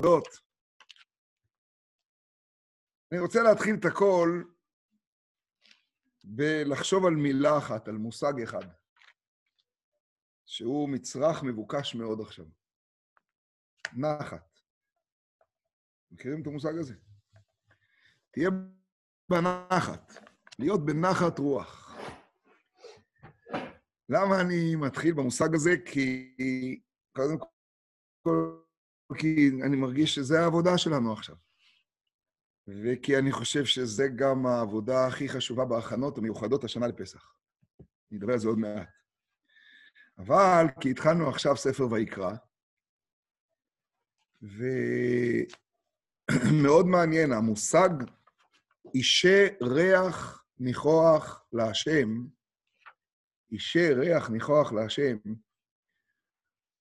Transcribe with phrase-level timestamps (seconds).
[0.00, 0.28] מיוחדות.
[3.12, 4.42] אני רוצה להתחיל את הכל
[6.24, 8.64] בלחשוב על מילה אחת, על מושג אחד,
[10.46, 12.44] שהוא מצרך מבוקש מאוד עכשיו.
[13.96, 14.60] נחת.
[16.10, 16.94] מכירים את המושג הזה?
[18.30, 18.50] תהיה
[19.28, 20.12] בנחת,
[20.58, 21.94] להיות בנחת רוח.
[24.08, 25.70] למה אני מתחיל במושג הזה?
[25.86, 26.34] כי
[27.12, 27.38] קודם
[28.22, 28.67] כל,
[29.16, 31.36] כי אני מרגיש שזו העבודה שלנו עכשיו.
[32.68, 37.34] וכי אני חושב שזה גם העבודה הכי חשובה בהכנות המיוחדות השנה לפסח.
[38.10, 38.88] אני אדבר על זה עוד מעט.
[40.18, 42.32] אבל כי התחלנו עכשיו ספר ויקרא,
[46.42, 47.88] ומאוד מעניין, המושג
[48.94, 52.08] אישי ריח ניחוח להשם,
[53.52, 55.16] אישי ריח ניחוח להשם,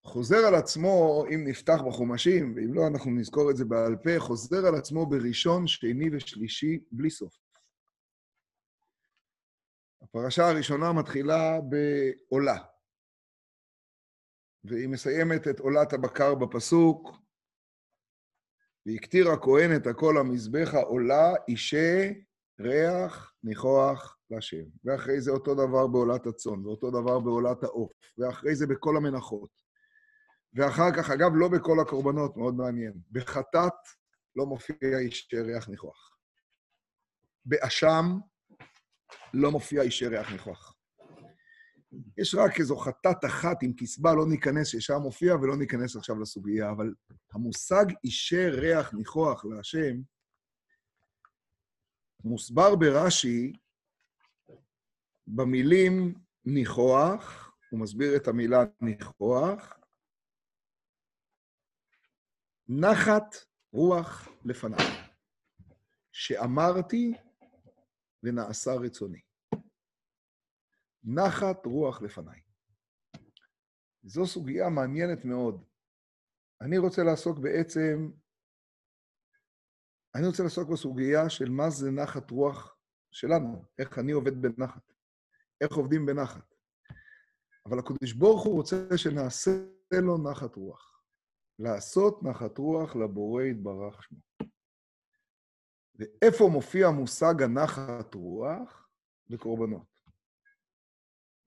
[0.07, 4.67] חוזר על עצמו, אם נפתח בחומשים, ואם לא, אנחנו נזכור את זה בעל פה, חוזר
[4.67, 7.33] על עצמו בראשון, שני ושלישי, בלי סוף.
[10.01, 12.57] הפרשה הראשונה מתחילה בעולה,
[14.63, 17.09] והיא מסיימת את עולת הבקר בפסוק,
[18.85, 22.23] והקטיר הכהן את הכל המזבחה עולה, אישי
[22.59, 24.63] ריח ניחוח להשם.
[24.83, 29.66] ואחרי זה אותו דבר בעולת הצאן, ואותו דבר בעולת העוף, ואחרי זה בכל המנחות.
[30.57, 32.93] ואחר כך, אגב, לא בכל הקורבנות, מאוד מעניין.
[33.11, 33.73] בחטאת
[34.35, 36.17] לא מופיע איש ריח ניחוח.
[37.45, 38.05] באשם
[39.33, 40.73] לא מופיע איש ריח ניחוח.
[42.17, 46.71] יש רק איזו חטאת אחת עם כסבה, לא ניכנס, ששם מופיע, ולא ניכנס עכשיו לסוגיה,
[46.71, 46.93] אבל
[47.33, 49.97] המושג אישי ריח ניחוח להשם,
[52.23, 53.53] מוסבר ברש"י
[55.27, 56.13] במילים
[56.45, 59.76] ניחוח, הוא מסביר את המילה ניחוח,
[62.69, 63.35] נחת
[63.73, 64.85] רוח לפניי,
[66.11, 67.13] שאמרתי
[68.23, 69.21] ונעשה רצוני.
[71.03, 72.41] נחת רוח לפניי.
[74.03, 75.63] זו סוגיה מעניינת מאוד.
[76.61, 78.11] אני רוצה לעסוק בעצם,
[80.15, 82.77] אני רוצה לעסוק בסוגיה של מה זה נחת רוח
[83.11, 84.93] שלנו, איך אני עובד בנחת,
[85.61, 86.53] איך עובדים בנחת.
[87.65, 89.51] אבל הקדוש ברוך הוא רוצה שנעשה
[90.01, 90.96] לו נחת רוח.
[91.59, 94.19] לעשות נחת רוח לבורא יתברך שמו.
[95.95, 98.89] ואיפה מופיע מושג הנחת רוח?
[99.29, 100.01] בקורבנות.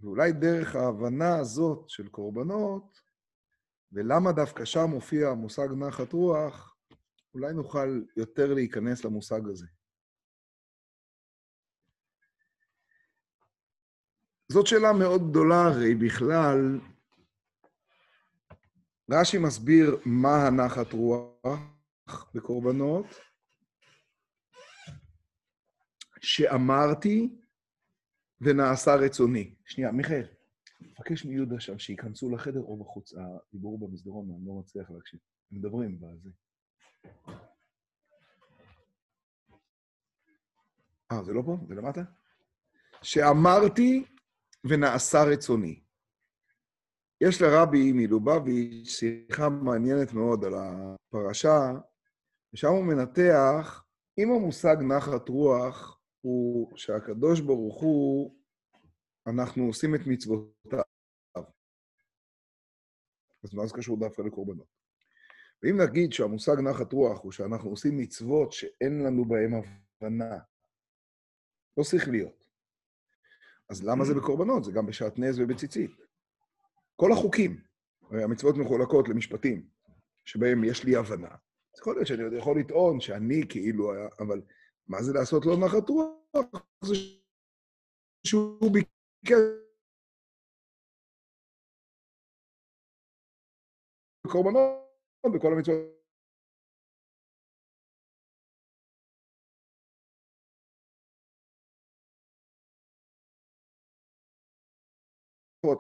[0.00, 3.00] ואולי דרך ההבנה הזאת של קורבנות,
[3.92, 6.76] ולמה דווקא שם מופיע המושג נחת רוח,
[7.34, 9.66] אולי נוכל יותר להיכנס למושג הזה.
[14.48, 16.80] זאת שאלה מאוד גדולה, הרי בכלל,
[19.12, 21.76] רש"י מסביר מה הנחת רוח
[22.34, 23.06] בקורבנות,
[26.20, 27.36] שאמרתי
[28.40, 29.54] ונעשה רצוני.
[29.64, 30.26] שנייה, מיכאל,
[30.80, 33.12] מבקש מיהודה שם שייכנסו לחדר או בחוץ.
[33.14, 35.20] הדיבור במסדרון, אני לא מצליח להקשיב.
[35.52, 36.30] הם מדברים בזה.
[41.12, 41.56] אה, זה לא פה?
[41.68, 42.02] זה למטה?
[43.02, 44.04] שאמרתי
[44.64, 45.82] ונעשה רצוני.
[47.20, 51.72] יש לרבי מלובביץ' שיחה מעניינת מאוד על הפרשה,
[52.52, 53.84] ושם הוא מנתח,
[54.18, 58.36] אם המושג נחת רוח הוא שהקדוש ברוך הוא,
[59.26, 60.82] אנחנו עושים את מצוותיו.
[63.44, 64.66] אז מה זה קשור דווקא לקורבנות?
[65.62, 70.38] ואם נגיד שהמושג נחת רוח הוא שאנחנו עושים מצוות שאין לנו בהן הבנה,
[71.76, 72.44] לא שכליות,
[73.70, 74.64] אז למה זה בקורבנות?
[74.64, 76.09] זה גם בשעטנז ובציצית.
[77.00, 77.62] כל החוקים,
[78.24, 79.68] המצוות מחולקות למשפטים,
[80.24, 81.34] שבהם יש לי הבנה.
[81.74, 84.42] אז יכול להיות שאני עוד יכול לטעון שאני כאילו, אבל
[84.88, 86.66] מה זה לעשות לו נחת רוח?
[86.84, 86.94] זה
[88.26, 89.34] שהוא ביקש
[94.32, 96.00] קורבנות בכל המצוות.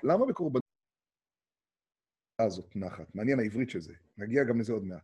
[0.04, 0.79] למה בקורבנות?
[2.42, 3.14] הזאת, נחת.
[3.14, 3.94] מעניין העברית של זה.
[4.18, 5.02] נגיע גם לזה עוד מעט.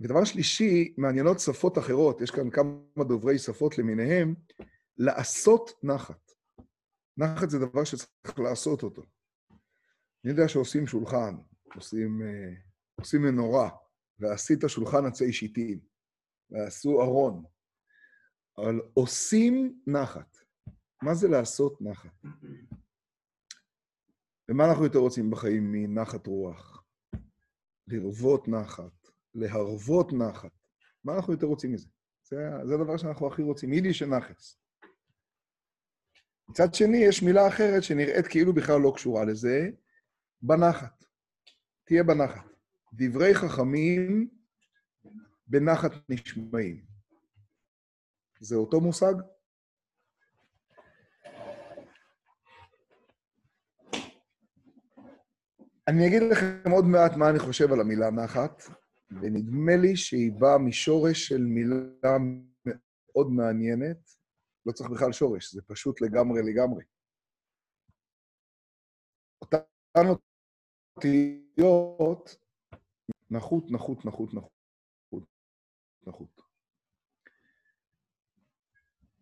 [0.00, 4.34] ודבר שלישי, מעניינות שפות אחרות, יש כאן כמה דוברי שפות למיניהם,
[4.98, 6.32] לעשות נחת.
[7.16, 9.02] נחת זה דבר שצריך לעשות אותו.
[10.24, 11.36] אני יודע שעושים שולחן,
[11.74, 12.54] עושים, אה,
[13.00, 13.70] עושים מנורה,
[14.18, 15.80] ועשית שולחן עצי שיטים,
[16.50, 17.44] ועשו ארון,
[18.58, 20.36] אבל עושים נחת.
[21.02, 22.24] מה זה לעשות נחת?
[24.52, 26.84] ומה אנחנו יותר רוצים בחיים מנחת רוח?
[27.86, 30.52] לרוות נחת, להרוות נחת.
[31.04, 31.88] מה אנחנו יותר רוצים מזה?
[32.22, 34.58] זה, זה הדבר שאנחנו הכי רוצים, יידיש נחס.
[36.48, 39.70] מצד שני, יש מילה אחרת שנראית כאילו בכלל לא קשורה לזה,
[40.42, 41.04] בנחת.
[41.84, 42.46] תהיה בנחת.
[42.92, 44.30] דברי חכמים
[45.46, 46.84] בנחת נשמעים.
[48.40, 49.14] זה אותו מושג?
[55.88, 58.62] אני אגיד לכם עוד מעט מה אני חושב על המילה נחת,
[59.10, 62.16] ונדמה לי שהיא באה משורש של מילה
[62.64, 64.10] מאוד מעניינת.
[64.66, 66.84] לא צריך בכלל שורש, זה פשוט לגמרי לגמרי.
[69.40, 70.08] אותן
[70.96, 72.36] אותיות,
[73.30, 75.24] נחות, נחות, נחות, נחות,
[76.06, 76.42] נחות.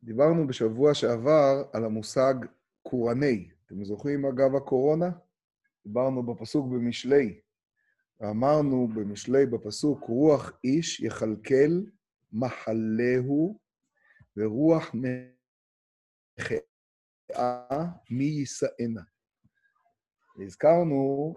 [0.03, 2.35] דיברנו בשבוע שעבר על המושג
[2.83, 3.51] קורני.
[3.67, 5.11] אתם זוכרים, אגב, הקורונה?
[5.87, 7.41] דיברנו בפסוק במשלי.
[8.21, 11.91] ואמרנו במשלי, בפסוק, רוח איש יכלכל
[12.33, 13.61] מחלהו,
[14.37, 14.95] ורוח
[16.39, 19.03] נחאה מי יישאנה.
[20.47, 21.35] הזכרנו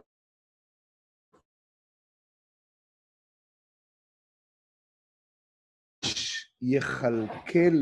[6.62, 7.76] יכלכל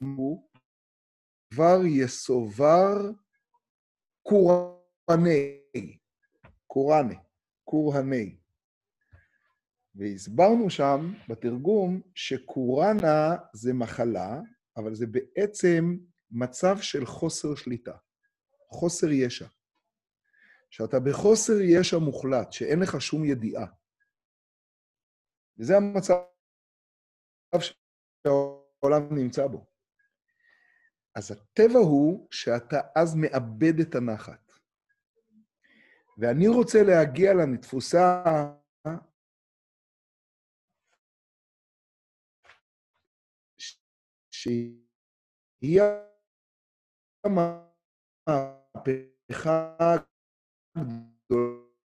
[0.00, 0.48] מו,
[1.54, 2.94] כבר יסובר
[4.22, 5.57] קורני,
[6.66, 7.16] קורני,
[7.64, 8.36] קורהני.
[9.94, 14.40] והסברנו שם בתרגום שקורנה זה מחלה,
[14.76, 15.96] אבל זה בעצם
[16.30, 17.96] מצב של חוסר שליטה,
[18.70, 19.46] חוסר ישע.
[20.70, 23.66] שאתה בחוסר ישע מוחלט, שאין לך שום ידיעה.
[25.58, 26.14] וזה המצב
[27.60, 29.66] שהעולם נמצא בו.
[31.14, 34.47] אז הטבע הוא שאתה אז מאבד את הנחת.
[36.18, 38.22] ואני רוצה להגיע לתפוסה
[44.30, 45.80] שהיא
[47.24, 48.66] המהפכה
[50.76, 51.78] הגדולה,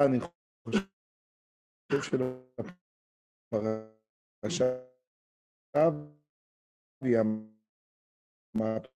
[0.00, 0.18] אני
[0.64, 0.86] חושב,
[2.02, 2.22] של
[4.42, 4.70] הפרשה,
[7.02, 7.16] והיא
[8.54, 8.90] המהפכה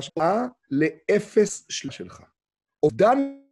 [0.00, 0.22] שלך
[0.70, 2.31] לאפס שלך.
[2.82, 3.42] אובדן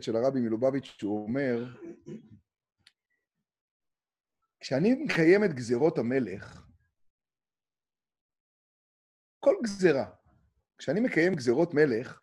[0.00, 1.64] של הרבי מלובביץ', שהוא אומר,
[4.60, 6.73] כשאני מקיים את גזירות המלך,
[9.44, 10.10] כל גזירה,
[10.78, 12.20] כשאני מקיים גזירות מלך,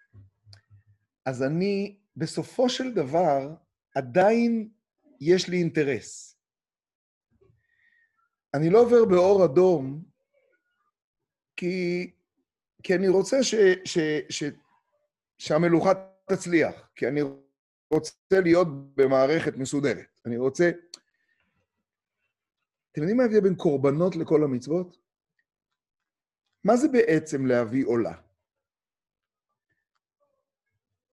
[1.26, 3.56] אז אני, בסופו של דבר,
[3.96, 4.70] עדיין
[5.20, 6.38] יש לי אינטרס.
[8.54, 10.04] אני לא עובר באור אדום,
[11.56, 12.12] כי,
[12.84, 13.98] כי אני רוצה ש, ש,
[14.30, 14.44] ש,
[15.38, 15.92] שהמלוכה
[16.26, 17.22] תצליח, כי אני
[17.92, 20.20] רוצה להיות במערכת מסודרת.
[20.26, 20.72] אני רוצה...
[22.92, 24.98] אתם יודעים מה ההבדל בין קורבנות לכל המצוות?
[26.64, 28.22] מה זה בעצם להביא עולה?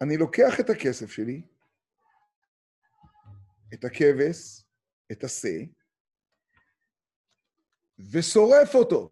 [0.03, 1.43] אני לוקח את הכסף שלי,
[3.75, 4.65] את הכבש,
[5.13, 5.59] את השה,
[8.13, 9.11] ושורף אותו.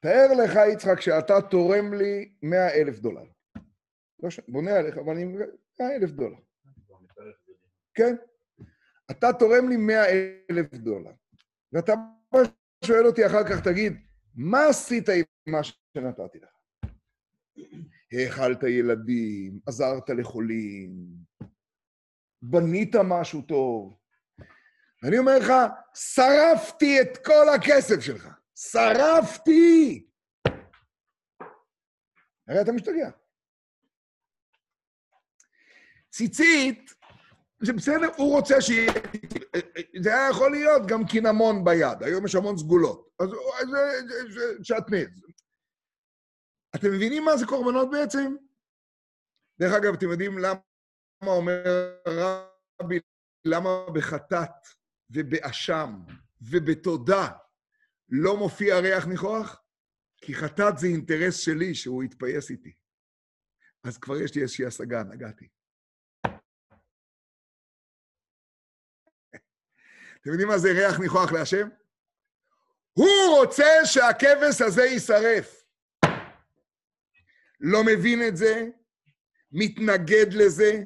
[0.00, 3.24] תאר לך, יצחק, שאתה תורם לי מאה אלף דולר.
[4.22, 4.40] לא ש...
[4.48, 5.24] בונה עליך, אבל אני...
[5.24, 6.38] מאה אלף דולר.
[7.94, 8.14] כן.
[9.10, 10.04] אתה תורם לי מאה
[10.50, 11.12] אלף דולר,
[11.72, 11.92] ואתה
[12.84, 13.92] שואל אותי אחר כך, תגיד,
[14.34, 16.50] מה עשית עם מה שנתתי לך?
[18.12, 20.90] האכלת ילדים, עזרת לחולים,
[22.42, 23.98] בנית משהו טוב.
[25.02, 25.52] ואני אומר לך,
[25.94, 28.28] שרפתי את כל הכסף שלך.
[28.56, 30.06] שרפתי!
[32.48, 33.10] הרי אתה משתגע.
[36.10, 36.94] ציצית,
[37.62, 38.92] זה בסדר, הוא רוצה שיהיה...
[40.02, 43.10] זה היה יכול להיות גם קינמון ביד, היום יש המון סגולות.
[43.20, 43.28] אז
[44.30, 45.24] זה שעטנז.
[46.76, 48.36] אתם מבינים מה זה קורבנות בעצם?
[49.60, 50.60] דרך אגב, אתם יודעים למה
[51.26, 51.62] אומר
[52.82, 53.00] רבי,
[53.44, 54.50] למה בחטאת
[55.10, 56.00] ובאשם
[56.40, 57.28] ובתודה
[58.08, 59.62] לא מופיע ריח ניחוח?
[60.16, 62.72] כי חטאת זה אינטרס שלי שהוא יתפייס איתי.
[63.84, 65.48] אז כבר יש לי איזושהי השגה, נגעתי.
[70.20, 71.68] אתם יודעים מה זה ריח ניחוח להשם?
[72.92, 75.64] הוא רוצה שהכבש הזה יישרף.
[77.60, 78.68] לא מבין את זה,
[79.52, 80.84] מתנגד לזה.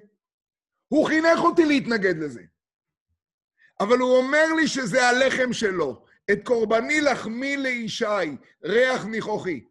[0.89, 2.43] הוא חינך אותי להתנגד לזה.
[3.81, 6.05] אבל הוא אומר לי שזה הלחם שלו.
[6.33, 8.05] את קורבני לחמי לישי,
[8.65, 9.65] ריח ניחוחי.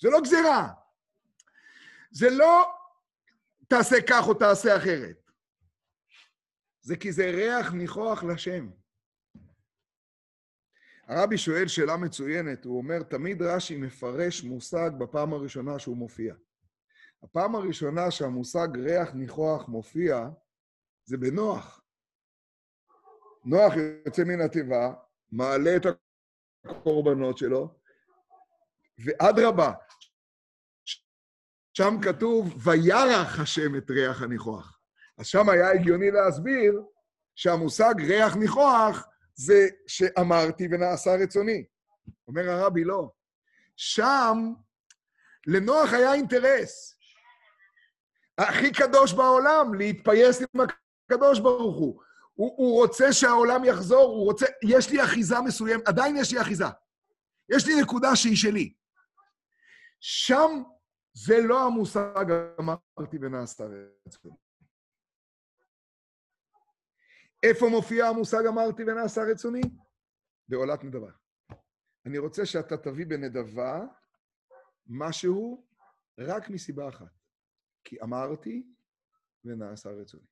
[0.00, 0.68] זה לא גזירה.
[2.10, 2.76] זה לא
[3.68, 5.30] תעשה כך או תעשה אחרת.
[6.80, 8.70] זה כי זה ריח ניחוח לשם.
[11.06, 16.34] הרבי שואל שאלה מצוינת, הוא אומר, תמיד רש"י מפרש מושג בפעם הראשונה שהוא מופיע.
[17.22, 20.28] הפעם הראשונה שהמושג ריח ניחוח מופיע,
[21.04, 21.80] זה בנוח.
[23.44, 23.72] נוח
[24.06, 24.94] יוצא מן התיבה,
[25.32, 25.82] מעלה את
[26.64, 27.78] הקורבנות שלו,
[29.04, 29.72] ואדרבה,
[31.76, 34.78] שם כתוב, וירח השם את ריח הניחוח.
[35.18, 36.82] אז שם היה הגיוני להסביר
[37.34, 41.64] שהמושג ריח ניחוח זה שאמרתי ונעשה רצוני.
[42.28, 43.10] אומר הרבי, לא.
[43.76, 44.52] שם
[45.46, 46.98] לנוח היה אינטרס.
[48.38, 52.02] הכי קדוש בעולם, להתפייס עם הקדוש ברוך הוא.
[52.34, 54.46] הוא, הוא רוצה שהעולם יחזור, הוא רוצה...
[54.62, 56.64] יש לי אחיזה מסוימת, עדיין יש לי אחיזה.
[57.48, 58.72] יש לי נקודה שהיא שלי.
[60.00, 60.62] שם
[61.18, 62.24] זה לא המושג
[62.60, 63.64] אמרתי ונעשה
[64.06, 64.36] רצוני.
[67.42, 69.60] איפה מופיע המושג אמרתי ונעשה רצוני?
[70.48, 71.10] בעולת נדבה.
[72.06, 73.80] אני רוצה שאתה תביא בנדבה
[74.86, 75.66] משהו
[76.18, 77.12] רק מסיבה אחת.
[77.84, 78.66] כי אמרתי
[79.44, 80.26] ונעשה רצוני.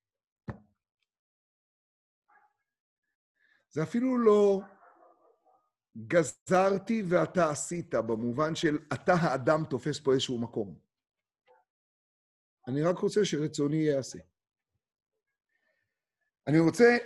[3.71, 4.61] זה אפילו לא
[5.97, 10.79] גזרתי ואתה עשית, במובן של אתה האדם תופס פה איזשהו מקום.
[12.69, 14.19] אני רק רוצה שרצוני ייעשה.
[16.47, 16.97] אני רוצה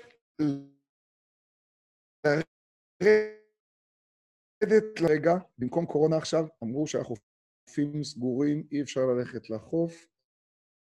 [4.62, 10.06] לרדת לרגע, במקום קורונה עכשיו, אמרו שהחופים סגורים, אי אפשר ללכת לחוף,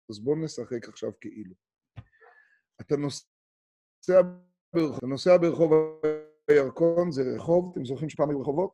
[0.10, 1.56] אז בואו נשחק עכשיו כאילו.
[2.82, 4.22] אתה נוסע
[4.74, 5.72] ברחוב, אתה נוסע ברחוב
[6.48, 8.74] הירקון, זה רחוב, אתם זוכרים שפעם היו רחובות?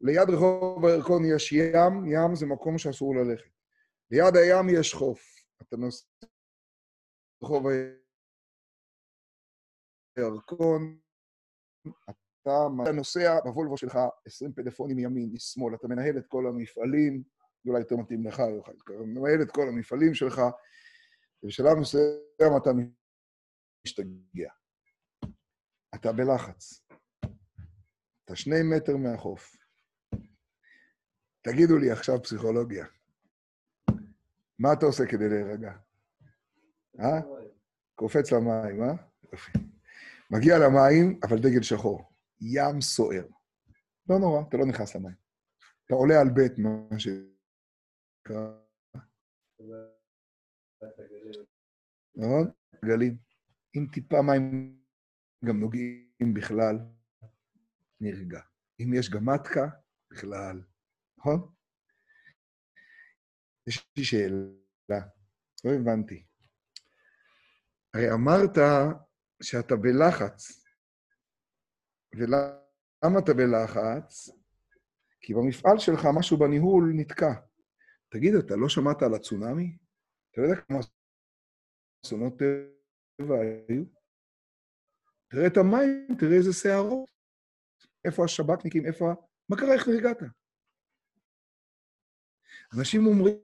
[0.00, 3.50] ליד רחוב הירקון יש ים, ים זה מקום שאסור ללכת.
[4.10, 5.36] ליד הים יש חוף.
[5.62, 6.06] אתה נוסע
[7.40, 7.66] ברחוב
[10.16, 10.98] הירקון,
[12.10, 17.22] אתה נוסע בוולבו שלך 20 פלאפונים מימין, משמאל, אתה מנהל את כל המפעלים,
[17.66, 20.40] אולי יותר מתאים לך, אתה מנהל את כל המפעלים שלך,
[21.42, 22.70] ובשלב מסוים אתה
[23.86, 24.50] משתגע.
[25.94, 26.85] אתה בלחץ.
[28.26, 29.56] אתה שני מטר מהחוף.
[31.42, 32.86] תגידו לי עכשיו פסיכולוגיה,
[34.58, 35.72] מה אתה עושה כדי להירגע?
[37.00, 37.20] אה?
[37.94, 38.94] קופץ למים, אה?
[39.32, 39.52] יופי.
[40.30, 42.12] מגיע למים, אבל דגל שחור.
[42.40, 43.26] ים סוער.
[44.08, 45.14] לא נורא, אתה לא נכנס למים.
[45.86, 48.52] אתה עולה על בית, מה שנקרא.
[52.16, 52.50] נכון?
[52.84, 53.16] גלים.
[53.76, 54.76] אם טיפה מים
[55.44, 56.78] גם נוגעים בכלל,
[58.00, 58.40] נרגע.
[58.80, 59.68] אם יש גם מתקה,
[60.10, 60.62] בכלל,
[61.18, 61.52] נכון?
[63.66, 65.06] יש לי שאלה,
[65.64, 66.26] לא הבנתי.
[67.94, 68.58] הרי אמרת
[69.42, 70.64] שאתה בלחץ,
[72.16, 74.28] ולמה אתה בלחץ?
[75.20, 77.32] כי במפעל שלך משהו בניהול נתקע.
[78.08, 79.76] תגיד, אתה לא שמעת על הצונאמי?
[80.30, 80.78] אתה לא יודע כמה
[82.06, 83.84] אסונות טבע היו?
[85.30, 87.15] תראה את המים, תראה איזה שערות.
[88.06, 89.04] איפה השב"כניקים, איפה...
[89.48, 90.18] מה קרה, איך נרגעת?
[92.78, 93.36] אנשים אומרים,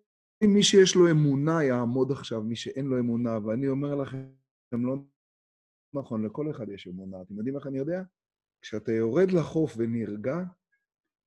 [0.55, 4.33] מי שיש לו אמונה יעמוד עכשיו, מי שאין לו אמונה, ואני אומר לכם,
[4.73, 4.97] לא
[5.95, 7.23] נכון, לכל אחד יש אמונה.
[7.23, 8.03] אתם יודעים איך אני יודע?
[8.63, 10.37] כשאתה יורד לחוף ונרגע,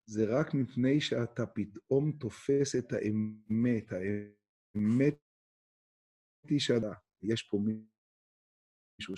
[0.06, 3.92] זה רק מפני שאתה פתאום תופס את האמת.
[3.92, 5.18] האמת
[6.48, 9.14] היא שאתה, יש פה מישהו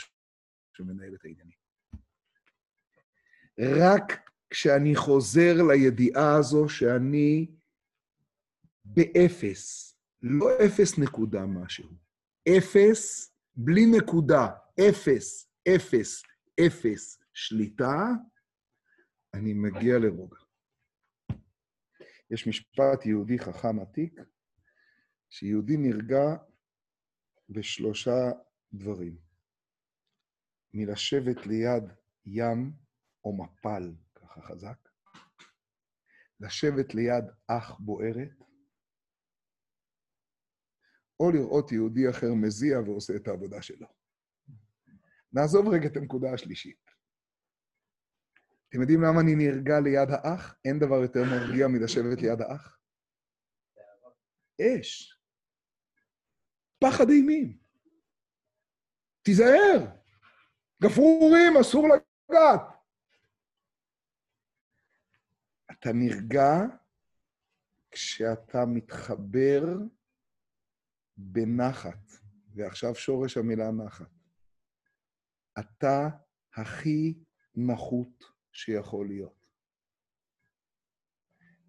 [0.76, 1.67] שמנהל את העניינים.
[3.58, 7.46] רק כשאני חוזר לידיעה הזו שאני
[8.84, 11.88] באפס, לא אפס נקודה משהו,
[12.48, 14.46] אפס בלי נקודה,
[14.88, 16.22] אפס, אפס,
[16.66, 18.06] אפס שליטה,
[19.34, 20.36] אני מגיע לרוגע.
[22.30, 24.20] יש משפט יהודי חכם עתיק,
[25.30, 26.36] שיהודי נרגע
[27.50, 28.30] בשלושה
[28.72, 29.16] דברים.
[30.74, 31.84] מלשבת ליד
[32.26, 32.72] ים
[33.28, 34.88] או מפל, ככה חזק,
[36.40, 38.42] לשבת ליד אח בוערת,
[41.20, 43.86] או לראות יהודי אחר מזיע ועושה את העבודה שלו.
[45.32, 46.90] נעזוב רגע את הנקודה השלישית.
[48.68, 50.54] אתם יודעים למה אני נרגע ליד האח?
[50.64, 52.78] אין דבר יותר מרגיע מלשבת ליד האח.
[54.60, 55.20] אש.
[56.78, 57.58] פחד אימים.
[59.22, 59.98] תיזהר.
[60.82, 62.77] גפרורים, אסור לגעת.
[65.78, 66.52] אתה נרגע
[67.90, 69.62] כשאתה מתחבר
[71.16, 72.10] בנחת,
[72.54, 74.10] ועכשיו שורש המילה נחת.
[75.58, 76.08] אתה
[76.54, 77.14] הכי
[77.54, 79.46] נחות שיכול להיות.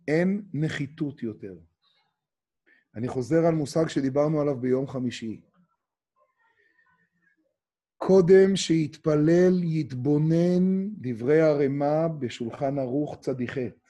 [0.08, 1.60] אין נחיתות יותר.
[2.96, 5.42] אני חוזר על מושג שדיברנו עליו ביום חמישי.
[7.98, 13.88] קודם שיתפלל, יתבונן דברי הרמ"א בשולחן ערוך צדיח.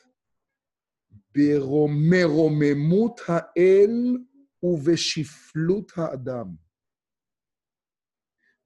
[1.35, 4.17] ברוממות האל
[4.63, 6.55] ובשפלות האדם,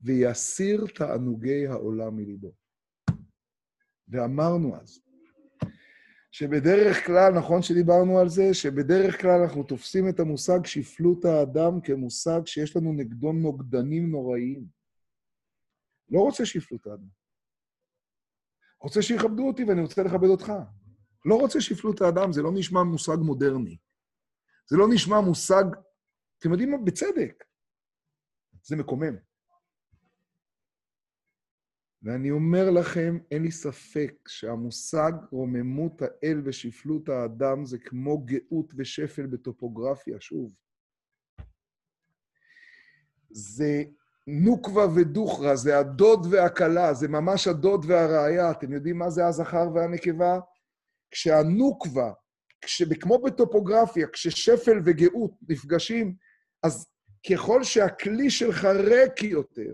[0.02, 2.54] ויסיר תענוגי העולם מליבו.
[4.08, 5.00] ואמרנו אז,
[6.32, 12.42] שבדרך כלל, נכון שדיברנו על זה, שבדרך כלל אנחנו תופסים את המושג שפלות האדם כמושג
[12.46, 14.66] שיש לנו נגדו נוגדנים נוראיים.
[16.10, 17.08] לא רוצה שפלות האדם.
[18.80, 20.54] רוצה שיכבדו אותי ואני רוצה לכבד אותך.
[21.26, 23.78] לא רוצה שפלות האדם, זה לא נשמע מושג מודרני.
[24.70, 25.64] זה לא נשמע מושג,
[26.40, 26.78] אתם יודעים מה?
[26.78, 27.44] בצדק.
[28.64, 29.16] זה מקומם.
[32.04, 39.26] ואני אומר לכם, אין לי ספק שהמושג רוממות האל ושפלות האדם זה כמו גאות ושפל
[39.26, 40.56] בטופוגרפיה, שוב.
[43.30, 43.84] זה
[44.28, 48.52] נוקבה ודוכרה, זה הדוד והכלה, זה ממש הדוד והראיה.
[48.52, 50.40] אתם יודעים מה זה הזכר והנקבה?
[51.14, 52.12] כשהנוקבה,
[52.62, 56.16] כש, כמו בטופוגרפיה, כששפל וגאות נפגשים,
[56.64, 56.88] אז
[57.30, 59.74] ככל שהכלי שלך ריק יותר,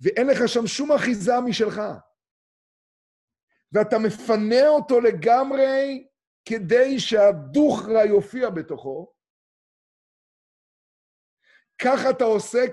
[0.00, 1.80] ואין לך שם שום אחיזה משלך,
[3.72, 6.06] ואתה מפנה אותו לגמרי
[6.44, 9.12] כדי שהדוכרה יופיע בתוכו,
[11.78, 12.70] ככה אתה עוסק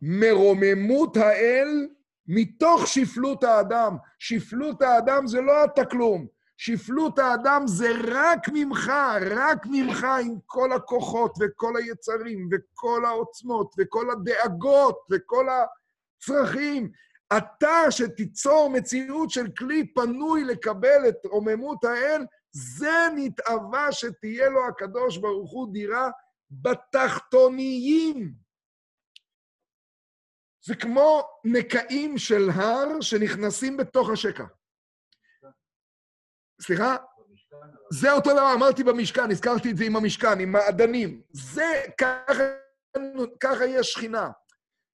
[0.00, 1.88] מרוממות האל
[2.26, 3.96] מתוך שפלות האדם.
[4.18, 6.37] שפלות האדם זה לא אתה כלום.
[6.60, 8.92] שפלות האדם זה רק ממך,
[9.30, 16.90] רק ממך עם כל הכוחות וכל היצרים וכל העוצמות וכל הדאגות וכל הצרכים.
[17.36, 25.18] אתה שתיצור מציאות של כלי פנוי לקבל את רוממות האל, זה נתאווה שתהיה לו הקדוש
[25.18, 26.10] ברוך הוא דירה
[26.50, 28.32] בתחתוניים.
[30.64, 34.44] זה כמו נקעים של הר שנכנסים בתוך השקע.
[36.62, 36.96] סליחה?
[37.92, 41.22] זה אותו דבר, אמרתי במשכן, הזכרתי את זה עם המשכן, עם האדנים.
[41.32, 42.42] זה, ככה,
[43.40, 44.30] ככה יש שכינה.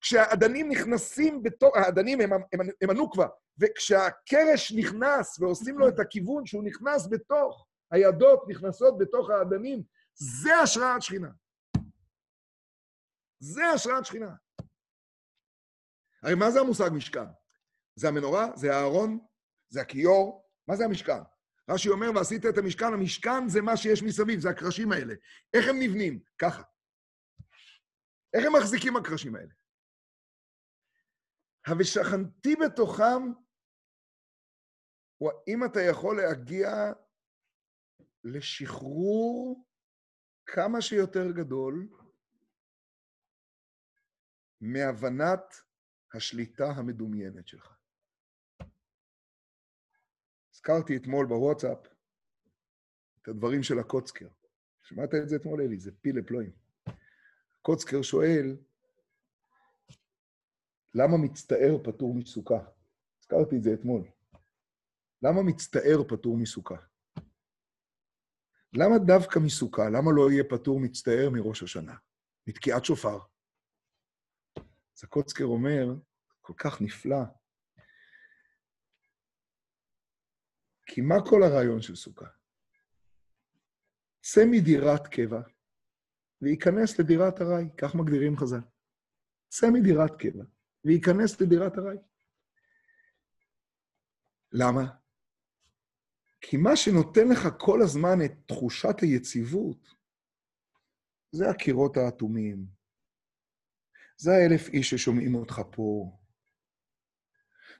[0.00, 3.26] כשהאדנים נכנסים בתוך, האדנים הם, הם, הם הנוקבה,
[3.58, 9.82] וכשהקרש נכנס ועושים לו את הכיוון שהוא נכנס בתוך, הידות נכנסות בתוך האדנים,
[10.14, 11.28] זה השראת שכינה.
[13.38, 14.34] זה השראת שכינה.
[16.22, 17.26] הרי מה זה המושג משכן?
[17.96, 19.18] זה המנורה, זה הארון,
[19.68, 21.20] זה הכיור, מה זה המשכן?
[21.70, 25.14] רש"י אומר, ועשית את המשכן, המשכן זה מה שיש מסביב, זה הקרשים האלה.
[25.54, 26.22] איך הם נבנים?
[26.38, 26.62] ככה.
[28.34, 29.52] איך הם מחזיקים הקרשים האלה?
[31.66, 33.22] ה"ושכנתי בתוכם",
[35.16, 36.68] הוא האם אתה יכול להגיע
[38.24, 39.68] לשחרור
[40.46, 41.88] כמה שיותר גדול
[44.60, 45.54] מהבנת
[46.14, 47.73] השליטה המדומיינת שלך.
[50.66, 51.78] הזכרתי אתמול בוואטסאפ
[53.22, 54.28] את הדברים של הקוצקר.
[54.82, 55.78] שמעת את זה אתמול, אלי?
[55.78, 56.52] זה פיל לפלואים.
[57.62, 58.56] קוצקר שואל,
[60.94, 62.64] למה מצטער פטור מסוכה?
[63.20, 64.02] הזכרתי את זה אתמול.
[65.22, 66.76] למה מצטער פטור מסוכה?
[68.72, 69.88] למה דווקא מסוכה?
[69.88, 71.96] למה לא יהיה פטור מצטער מראש השנה?
[72.46, 73.18] מתקיעת שופר.
[74.96, 75.94] אז הקוצקר אומר,
[76.40, 77.24] כל כך נפלא,
[80.86, 82.26] כי מה כל הרעיון של סוכה?
[84.22, 85.40] צא מדירת קבע
[86.42, 88.60] וייכנס לדירת ארעי, כך מגדירים חז"ל.
[89.48, 90.44] צא מדירת קבע
[90.84, 91.96] וייכנס לדירת ארעי.
[94.52, 94.84] למה?
[96.40, 99.94] כי מה שנותן לך כל הזמן את תחושת היציבות,
[101.32, 102.66] זה הקירות האטומים,
[104.16, 106.18] זה האלף איש ששומעים אותך פה,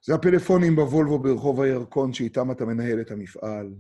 [0.07, 3.75] זה הפלאפונים בוולבו ברחוב הירקון שאיתם אתה מנהל את המפעל.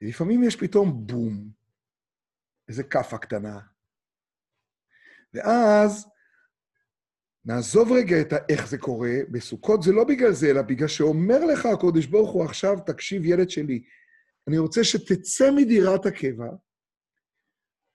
[0.00, 1.50] לפעמים יש פתאום בום,
[2.68, 3.60] איזה כאפה קטנה.
[5.34, 6.06] ואז
[7.44, 11.66] נעזוב רגע את איך זה קורה, בסוכות זה לא בגלל זה, אלא בגלל שאומר לך
[11.66, 13.84] הקודש ברוך הוא עכשיו, תקשיב, ילד שלי,
[14.48, 16.50] אני רוצה שתצא מדירת הקבע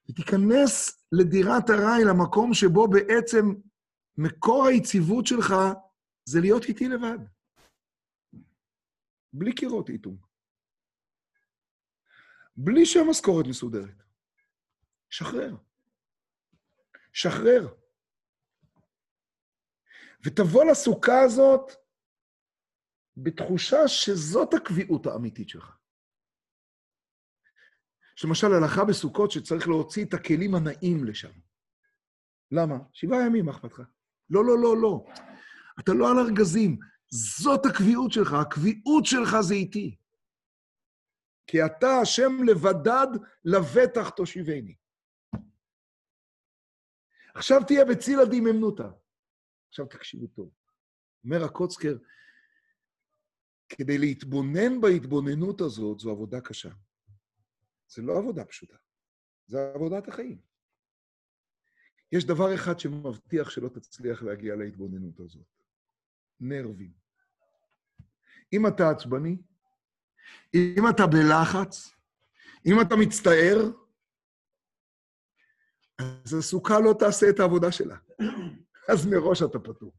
[0.10, 3.54] ותיכנס לדירת ארעי, למקום שבו בעצם
[4.17, 5.53] מקור היציבות שלך
[6.25, 7.19] זה להיות איתי לבד.
[9.34, 10.17] בלי קירות איתום.
[12.58, 14.03] בלי שהמשכורת מסודרת.
[15.10, 15.56] שחרר.
[17.13, 17.73] שחרר.
[20.25, 21.71] ותבוא לסוכה הזאת
[23.17, 25.77] בתחושה שזאת הקביעות האמיתית שלך.
[28.15, 31.39] שלמשל, הלכה בסוכות שצריך להוציא את הכלים הנאים לשם.
[32.51, 32.75] למה?
[32.93, 33.96] שבעה ימים, מה אכפת לך?
[34.30, 35.06] לא, לא, לא, לא.
[35.80, 36.80] אתה לא על ארגזים.
[37.10, 39.98] זאת הקביעות שלך, הקביעות שלך זה איתי.
[41.48, 43.08] כי אתה, השם לבדד,
[43.46, 44.76] לבטח תושיבני.
[47.36, 48.90] עכשיו תהיה בצילה דיממנותא.
[49.70, 50.52] עכשיו תקשיבו טוב.
[51.24, 51.98] אומר הקוצקר,
[53.70, 56.70] כדי להתבונן בהתבוננות הזאת, זו עבודה קשה.
[57.88, 58.78] זה לא עבודה פשוטה,
[59.48, 60.42] זה עבודת החיים.
[62.12, 65.48] יש דבר אחד שמבטיח שלא תצליח להגיע להתבוננות הזאת.
[66.39, 66.91] נרבים.
[68.54, 69.38] אם אתה עצבני,
[70.54, 71.96] אם אתה בלחץ,
[72.65, 73.72] אם אתה מצטער,
[75.98, 77.98] אז הסוכה לא תעשה את העבודה שלה.
[78.89, 79.93] אז מראש אתה פטור.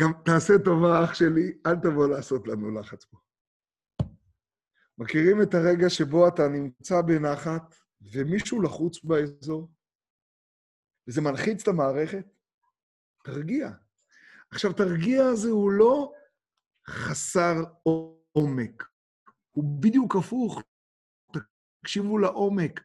[0.00, 3.18] גם תעשה טובה, אח שלי, אל תבוא לעשות לנו לחץ פה.
[4.98, 7.74] מכירים את הרגע שבו אתה נמצא בנחת
[8.12, 9.70] ומישהו לחוץ באזור,
[11.08, 12.26] וזה מלחיץ את המערכת?
[13.24, 13.70] תרגיע.
[14.50, 16.12] עכשיו, תרגיע הזה הוא לא
[16.88, 17.54] חסר
[18.32, 18.88] עומק,
[19.52, 20.62] הוא בדיוק הפוך.
[21.80, 22.80] תקשיבו לעומק.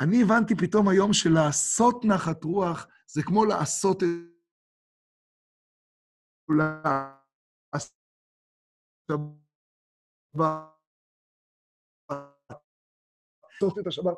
[0.00, 4.08] אני הבנתי פתאום היום שלעשות נחת רוח זה כמו לעשות את...
[13.52, 14.14] לעשות את השבת.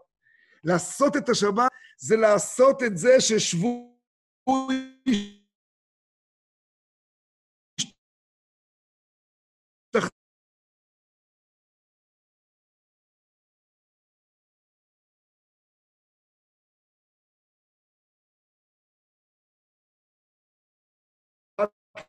[0.64, 1.71] לעשות את השבת
[2.04, 3.92] זה לעשות את זה ששבוי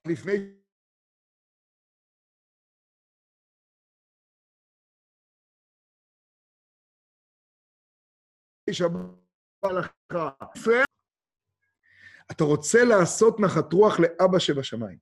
[0.08, 0.64] לפני
[8.72, 9.23] שבת
[9.72, 9.92] לך.
[12.32, 14.98] אתה רוצה לעשות נחת רוח לאבא שבשמיים.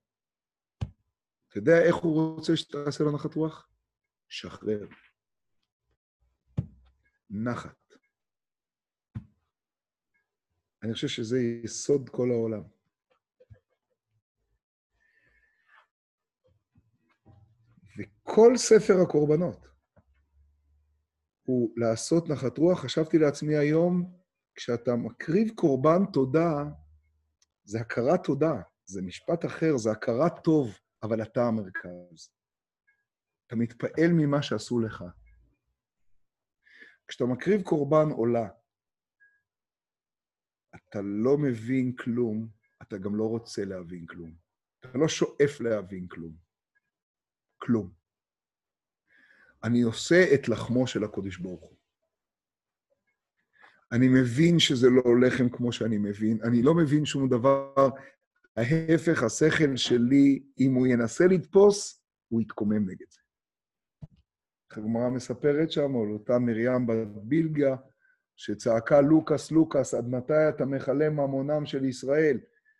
[1.47, 3.67] אתה יודע איך הוא רוצה שתעשה לו נחת רוח?
[4.29, 4.87] שחרר.
[7.29, 7.93] נחת.
[10.83, 12.63] אני חושב שזה יסוד כל העולם.
[17.97, 19.67] וכל ספר הקורבנות
[21.43, 22.79] הוא לעשות נחת רוח.
[22.79, 24.20] חשבתי לעצמי היום,
[24.55, 26.63] כשאתה מקריב קורבן תודה,
[27.63, 28.53] זה הכרת תודה,
[28.85, 32.29] זה משפט אחר, זה הכרת טוב, אבל אתה המרכז.
[33.47, 35.03] אתה מתפעל ממה שעשו לך.
[37.07, 38.47] כשאתה מקריב קורבן עולה,
[40.75, 42.47] אתה לא מבין כלום,
[42.81, 44.35] אתה גם לא רוצה להבין כלום.
[44.79, 46.35] אתה לא שואף להבין כלום.
[47.57, 47.93] כלום.
[49.63, 51.80] אני עושה את לחמו של הקודש ברוך הוא.
[53.91, 57.89] אני מבין שזה לא לחם כמו שאני מבין, אני לא מבין שום דבר.
[58.57, 63.19] ההפך, השכל שלי, אם הוא ינסה לתפוס, הוא יתקומם נגד זה.
[64.71, 67.75] הגמרא מספרת שם על אותה מרים בת בילגה,
[68.35, 72.39] שצעקה לוקאס, לוקאס, עד מתי אתה מכלה ממונם של ישראל?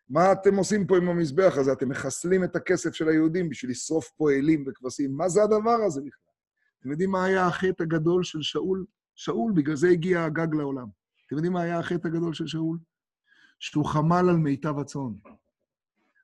[0.10, 1.72] מה אתם עושים פה עם המזבח הזה?
[1.72, 5.18] אתם מחסלים את הכסף של היהודים בשביל לשרוף פה אלים וכבשים.
[5.18, 6.34] מה זה הדבר הזה בכלל?
[6.80, 8.86] אתם יודעים מה היה החטא הגדול של שאול?
[9.16, 11.01] שאול, בגלל זה הגיע הגג לעולם.
[11.32, 12.78] אתם יודעים מה היה החטא הגדול של שאול?
[13.60, 15.14] שהוא חמל על מיטב הצאן.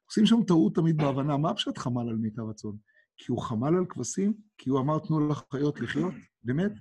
[0.05, 2.71] עושים שם טעות תמיד בהבנה, מה פשוט חמל על מיטב הצאן?
[3.17, 4.33] כי הוא חמל על כבשים?
[4.57, 6.13] כי הוא אמר, תנו לחיות לחיות?
[6.43, 6.71] באמת?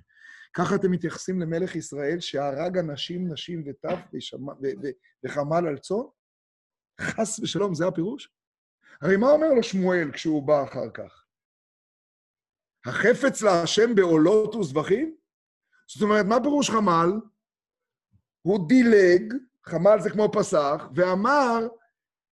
[0.53, 3.99] ככה אתם מתייחסים למלך ישראל שהרג אנשים, נשים וטף
[5.25, 5.97] וחמל על צאן?
[7.01, 8.29] חס ושלום, זה הפירוש?
[9.01, 11.25] הרי מה אומר לו שמואל כשהוא בא אחר כך?
[12.85, 15.15] החפץ להשם בעולות וזבחים?
[15.87, 17.09] זאת אומרת, מה פירוש חמל?
[18.47, 19.33] הוא דילג,
[19.65, 21.67] חמל זה כמו פסח, ואמר,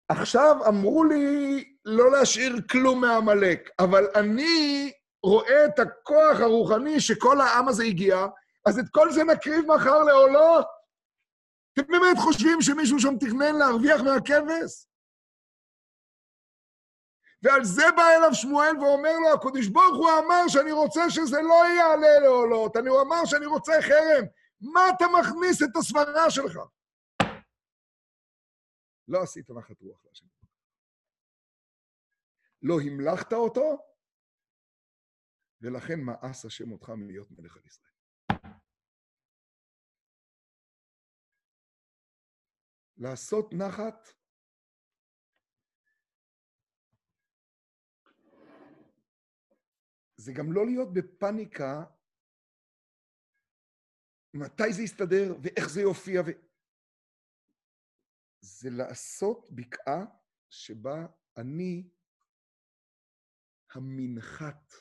[0.10, 4.91] עכשיו אמרו לי לא להשאיר כלום מעמלק, אבל אני
[5.24, 8.26] רואה את הכוח הרוחני שכל העם הזה הגיע,
[8.65, 10.65] אז את כל זה נקריב מחר לעולות.
[11.74, 14.88] אתם באמת חושבים שמישהו שם תכנן להרוויח מהכבש?
[17.43, 21.65] ועל זה בא אליו שמואל ואומר לו, הקדוש ברוך הוא אמר שאני רוצה שזה לא
[21.78, 24.26] יעלה לעולות, אני אמר שאני רוצה חרם.
[24.62, 26.58] מה אתה מכניס את הסברה שלך?
[29.08, 30.28] לא עשית נחת רוח להשם.
[32.62, 33.78] לא המלכת אותו,
[35.62, 37.91] ולכן מאס השם אותך מלהיות מלך על ישראל.
[42.97, 44.10] לעשות נחת
[50.17, 51.84] זה גם לא להיות בפניקה
[54.34, 56.22] מתי זה יסתדר ואיך זה יופיע.
[56.22, 56.30] ו...
[58.41, 60.06] זה לעשות בקעה
[60.50, 61.06] שבה
[61.38, 61.89] אני
[63.72, 64.74] המנחת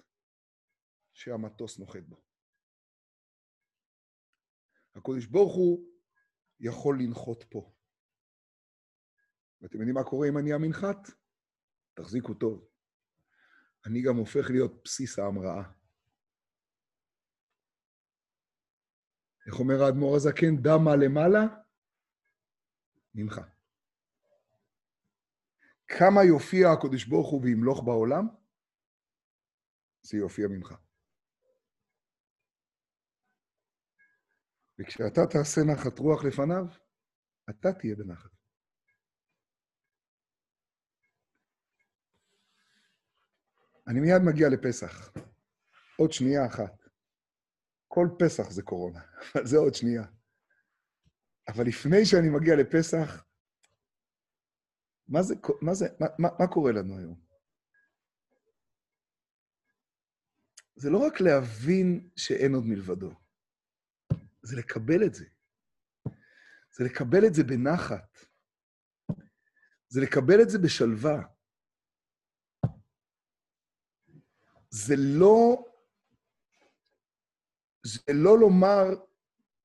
[1.13, 2.17] שהמטוס נוחת בו.
[4.95, 5.91] הקודש ברוך הוא
[6.61, 7.73] יכול לנחות פה.
[9.61, 11.11] ואתם יודעים מה קורה אם אני המנחת?
[11.95, 12.69] תחזיקו טוב.
[13.87, 15.80] אני גם הופך להיות בסיס ההמראה.
[19.51, 20.57] איך אומר האדמו"ר הזקן?
[20.63, 21.41] דמה למעלה,
[23.15, 23.41] ממך.
[25.89, 28.29] כמה יופיע הקדוש ברוך הוא וימלוך בעולם?
[30.03, 30.75] זה יופיע ממך.
[34.79, 36.65] וכשאתה תעשה נחת רוח לפניו,
[37.51, 38.31] אתה תהיה בנחת.
[43.89, 45.13] אני מיד מגיע לפסח.
[45.99, 46.80] עוד שנייה אחת.
[47.93, 49.01] כל פסח זה קורונה,
[49.35, 50.05] אבל זה עוד שנייה.
[51.49, 53.25] אבל לפני שאני מגיע לפסח,
[55.09, 57.21] מה זה, מה זה, מה, מה, מה קורה לנו היום?
[60.77, 63.15] זה לא רק להבין שאין עוד מלבדו,
[64.43, 65.25] זה לקבל את זה.
[66.77, 68.19] זה לקבל את זה בנחת.
[69.89, 71.23] זה לקבל את זה בשלווה.
[74.71, 75.65] זה לא,
[77.83, 78.85] זה לא לומר,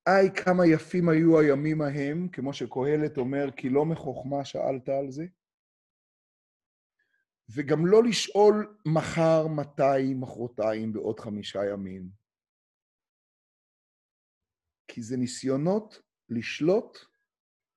[0.06, 5.26] היי, כמה יפים היו הימים ההם, כמו שקהלת אומר, כי לא מחוכמה שאלת על זה.
[7.50, 12.10] וגם לא לשאול מחר, מתי, מחרתיים, בעוד חמישה ימים.
[14.88, 16.98] כי זה ניסיונות לשלוט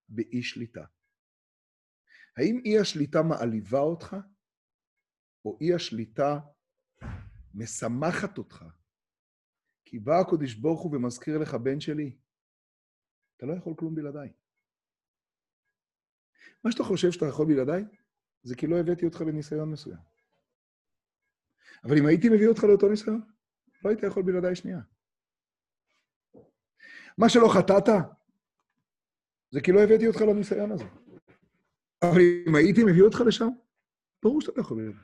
[0.09, 0.85] באי שליטה.
[2.37, 4.17] האם אי השליטה מעליבה אותך,
[5.45, 6.39] או אי השליטה
[7.55, 8.65] משמחת אותך?
[9.91, 12.17] כי בא הקדוש ברוך הוא ומזכיר לך, בן שלי,
[13.37, 14.33] אתה לא יכול כלום בלעדיי.
[16.65, 17.85] מה שאתה חושב שאתה יכול בלעדיי,
[18.43, 19.99] זה כי לא הבאתי אותך לניסיון מסוים.
[21.85, 23.21] אבל אם הייתי מביא אותך לאותו ניסיון,
[23.85, 24.81] לא היית יכול בלעדיי שנייה.
[27.19, 27.89] מה שלא חטאת,
[29.51, 30.85] זה כי לא הבאתי אותך לניסיון הזה.
[32.03, 33.49] אבל אם הייתי מביא אותך לשם,
[34.23, 35.01] ברור שאתה לא יכול בלעדיי.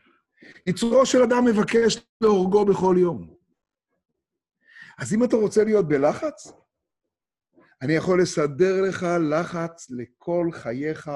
[0.66, 3.33] יצורו של אדם מבקש להורגו בכל יום.
[4.98, 6.52] אז אם אתה רוצה להיות בלחץ,
[7.82, 11.10] אני יכול לסדר לך לחץ לכל חייך,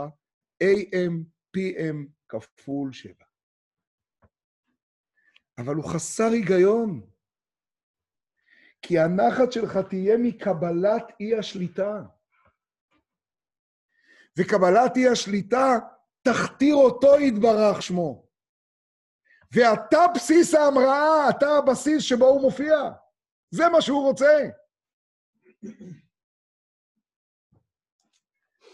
[0.62, 1.12] AM,
[1.56, 1.96] PM
[2.28, 3.14] כפול 7.
[5.58, 7.00] אבל הוא חסר היגיון,
[8.82, 12.02] כי הנחת שלך תהיה מקבלת אי השליטה.
[14.38, 15.78] וקבלת אי השליטה
[16.22, 18.28] תכתיר אותו יתברך שמו.
[19.52, 22.90] ואתה בסיס ההמראה, אתה הבסיס שבו הוא מופיע.
[23.50, 24.26] זה מה שהוא רוצה.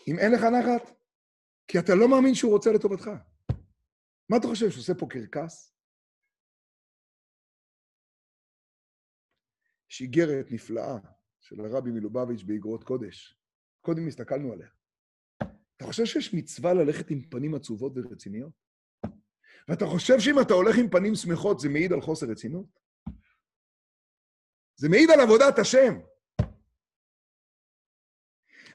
[0.08, 0.96] אם אין לך נחת,
[1.68, 3.10] כי אתה לא מאמין שהוא רוצה לטובתך.
[4.28, 5.74] מה אתה חושב, שהוא עושה פה קרקס?
[9.90, 10.98] יש איגרת נפלאה
[11.40, 13.38] של הרבי מלובביץ' באגרות קודש.
[13.80, 14.68] קודם הסתכלנו עליה.
[15.76, 18.52] אתה חושב שיש מצווה ללכת עם פנים עצובות ורציניות?
[19.68, 22.83] ואתה חושב שאם אתה הולך עם פנים שמחות זה מעיד על חוסר רצינות?
[24.76, 25.94] זה מעיד על עבודת השם.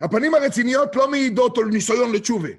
[0.01, 2.53] הפנים הרציניות לא מעידות על ניסיון לתשובה.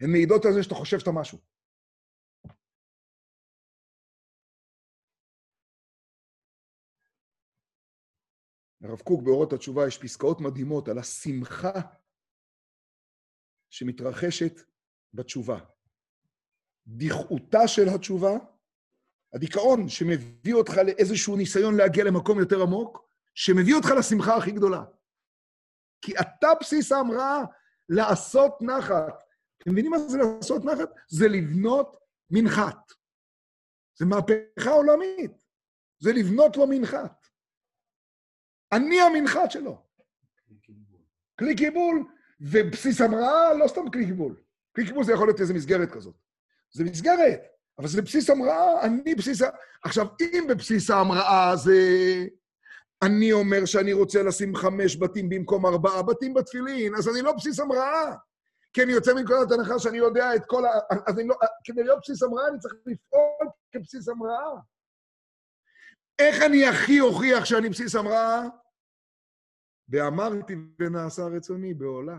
[0.00, 1.38] הן מעידות על זה שאתה חושב שאתה משהו.
[8.82, 11.72] הרב קוק באורות התשובה יש פסקאות מדהימות על השמחה
[13.70, 14.52] שמתרחשת
[15.14, 15.58] בתשובה.
[16.86, 18.51] דכאותה של התשובה,
[19.34, 24.84] הדיכאון שמביא אותך לאיזשהו ניסיון להגיע למקום יותר עמוק, שמביא אותך לשמחה הכי גדולה.
[26.02, 27.44] כי אתה בסיס ההמראה
[27.88, 29.22] לעשות נחת.
[29.58, 30.90] אתם מבינים מה זה לעשות נחת?
[31.08, 31.96] זה לבנות
[32.30, 32.92] מנחת.
[33.98, 35.44] זה מהפכה עולמית.
[35.98, 37.26] זה לבנות לו מנחת.
[38.72, 39.86] אני המנחת שלו.
[41.38, 42.04] כלי קיבול,
[42.40, 44.42] ובסיס המראה, לא סתם כלי קיבול.
[44.76, 46.14] כלי קיבול זה יכול להיות איזו מסגרת כזאת.
[46.70, 47.40] זה מסגרת,
[47.78, 49.48] אבל זה בסיס המראה, אני בסיס ה...
[49.84, 51.72] עכשיו, אם בבסיס ההמראה זה...
[53.06, 57.60] אני אומר שאני רוצה לשים חמש בתים במקום ארבעה בתים בתפילין, אז אני לא בסיס
[57.60, 58.16] המראה.
[58.72, 60.70] כי אני יוצא מנקודת הנחה שאני יודע את כל ה...
[61.06, 61.34] אז אני לא...
[61.64, 64.60] כדי להיות בסיס המראה, אני צריך לפעול כבסיס המראה.
[66.18, 68.42] איך אני הכי אוכיח שאני בסיס המראה?
[69.88, 72.18] ואמרתי ונעשה רצוני בעולה.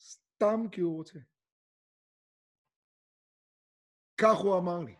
[0.00, 1.18] סתם כי הוא רוצה.
[4.20, 4.94] כך הוא אמר לי.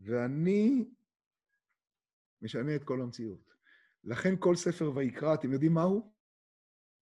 [0.00, 0.88] ואני
[2.42, 3.50] משנה את כל המציאות.
[4.04, 6.12] לכן כל ספר ויקרא, אתם יודעים מהו?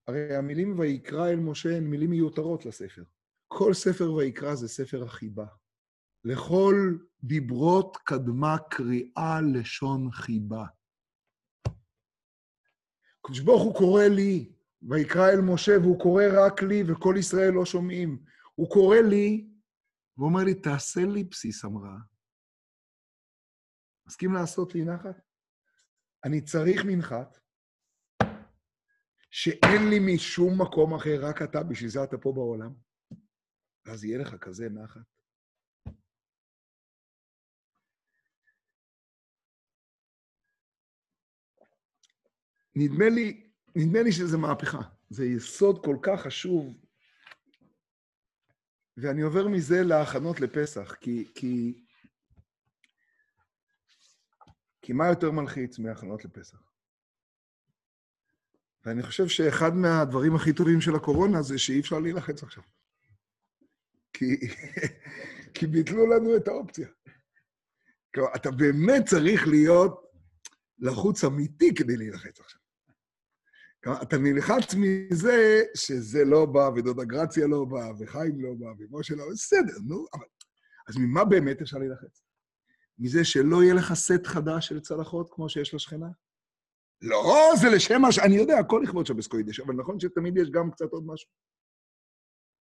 [0.07, 3.05] הרי המילים ויקרא אל משה הן מילים מיותרות לספר.
[3.49, 5.47] כל ספר ויקרא זה ספר החיבה.
[6.25, 10.67] לכל דיברות קדמה קריאה לשון חיבה.
[13.21, 14.53] הקדוש ברוך הוא קורא לי,
[14.83, 18.23] ויקרא אל משה, והוא קורא רק לי, וכל ישראל לא שומעים.
[18.55, 19.49] הוא קורא לי,
[20.19, 21.99] ואומר לי, תעשה לי בסיס המראה.
[24.07, 25.21] מסכים לעשות לי נחת?
[26.25, 27.39] אני צריך מנחת,
[29.31, 32.75] שאין לי משום מקום אחר, רק אתה, בשביל זה אתה פה בעולם.
[33.87, 35.01] ואז יהיה לך כזה נחת.
[42.77, 44.79] נדמה לי, נדמה לי שזה מהפכה.
[45.11, 46.88] זה יסוד כל כך חשוב.
[49.01, 51.85] ואני עובר מזה להכנות לפסח, כי, כי,
[54.83, 56.59] כי מה יותר מלחיץ מהכנות לפסח?
[58.85, 62.63] ואני חושב שאחד מהדברים הכי טובים של הקורונה זה שאי אפשר להילחץ עכשיו.
[64.13, 64.37] כי,
[65.55, 66.89] כי ביטלו לנו את האופציה.
[68.15, 70.03] כלומר, אתה באמת צריך להיות
[70.79, 72.61] לחוץ אמיתי כדי להילחץ עכשיו.
[74.03, 79.25] אתה נלחץ מזה שזה לא בא, ודודה גרציה לא בא, וחיים לא בא, ומשה לא,
[79.33, 80.27] בסדר, נו, אבל...
[80.89, 82.25] אז ממה באמת אפשר להילחץ?
[82.99, 86.09] מזה שלא יהיה לך סט חדש של צלחות כמו שיש לשכנה?
[87.03, 88.19] לא, זה לשם מה ש...
[88.19, 91.31] אני יודע, הכל לכבוד שבס קוידש, אבל נכון שתמיד יש גם קצת עוד משהו.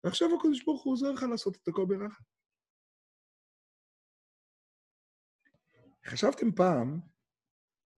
[0.04, 2.24] ועכשיו הקדוש ברוך הוא עוזר לך לעשות את הכל ברחת.
[6.06, 7.00] חשבתם פעם,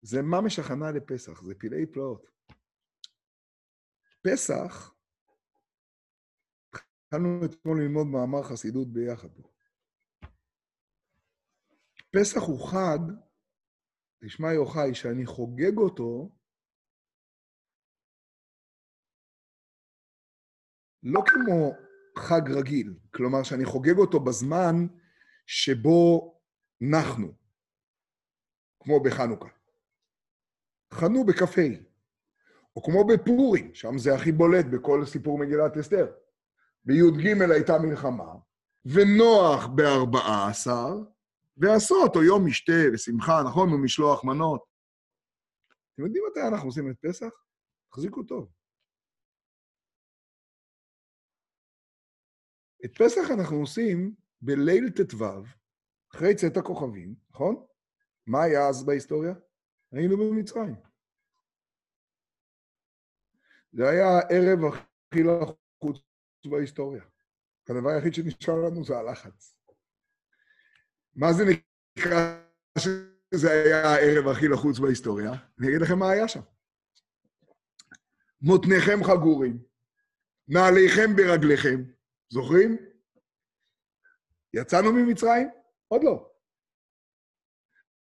[0.03, 2.34] זה ממש הכנה לפסח, זה פלאי פלאות.
[4.27, 4.95] פסח,
[6.75, 9.29] התחלנו אתמול ללמוד מאמר חסידות ביחד.
[12.11, 12.99] פסח הוא חג
[14.25, 16.31] תשמע יוחאי, שאני חוגג אותו,
[21.03, 21.73] לא כמו
[22.19, 24.87] חג רגיל, כלומר שאני חוגג אותו בזמן
[25.47, 26.35] שבו
[26.81, 27.35] נחנו,
[28.81, 29.49] כמו בחנוכה.
[30.95, 31.94] חנו בכ"ה,
[32.77, 36.13] או כמו בפורים, שם זה הכי בולט בכל סיפור מגילת אסתר.
[36.85, 38.35] בי"ג הייתה מלחמה,
[38.85, 40.89] ונוח בארבעה עשר,
[41.57, 43.73] ועשו אותו יום משתה ושמחה, נכון?
[43.73, 44.65] ומשלוח מנות.
[45.95, 47.31] אתם יודעים מתי אנחנו עושים את פסח?
[47.91, 48.53] תחזיקו טוב.
[52.85, 55.25] את פסח אנחנו עושים בליל ט"ו,
[56.15, 57.67] אחרי צאת הכוכבים, נכון?
[58.27, 59.35] מה היה אז בהיסטוריה?
[59.93, 60.75] היינו במצרים.
[63.77, 65.99] זה היה הערב הכי לחוץ
[66.47, 67.05] בהיסטוריה.
[67.69, 69.57] הדבר היחיד שנשאר לנו זה הלחץ.
[71.15, 72.41] מה זה נקרא
[72.79, 75.31] שזה היה הערב הכי לחוץ בהיסטוריה?
[75.31, 76.41] אני אגיד לכם מה היה שם.
[78.41, 79.63] מותניכם חגורים,
[80.49, 81.93] נעליכם ברגליכם,
[82.29, 82.77] זוכרים?
[84.55, 85.49] יצאנו ממצרים?
[85.89, 86.31] עוד לא.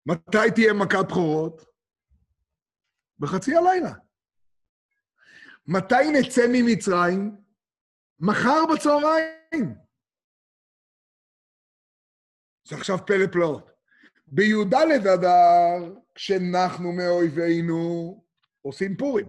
[0.06, 1.64] מתי תהיה מכת בכורות?
[3.18, 3.92] בחצי הלילה.
[5.66, 7.36] מתי נצא ממצרים?
[8.20, 9.74] מחר בצהריים.
[12.68, 13.70] זה עכשיו פלא פלאות.
[14.26, 14.74] בי"ד
[15.14, 18.24] אדר, כשנחנו מאויבינו,
[18.62, 19.28] עושים פורים.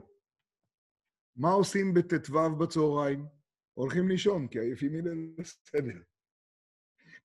[1.35, 3.25] מה עושים בט"ו בצהריים?
[3.73, 6.01] הולכים לישון, כי עייפים מליל הסדר.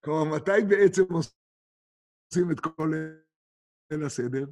[0.00, 2.92] כלומר, מתי בעצם עושים את כל
[3.90, 4.44] ליל הסדר?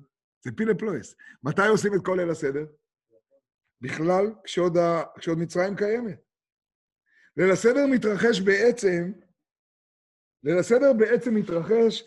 [0.45, 1.15] זה פילה פלויס.
[1.43, 2.67] מתי עושים את כל ליל הסדר?
[3.81, 5.03] בכלל, כשעוד, ה...
[5.19, 6.21] כשעוד מצרים קיימת.
[7.37, 9.13] ליל הסדר מתרחש בעצם
[10.45, 12.05] ליל הסדר בעצם מתרחש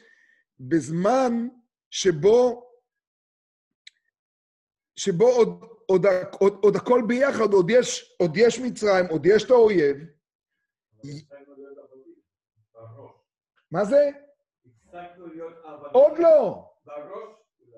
[0.59, 1.47] בזמן
[1.89, 2.71] שבו,
[4.95, 5.47] שבו עוד,
[5.85, 6.05] עוד,
[6.39, 9.97] עוד, עוד הכל ביחד, עוד יש, עוד יש מצרים, עוד יש את האויב.
[13.71, 14.09] מה זה?
[15.91, 16.67] עוד לא.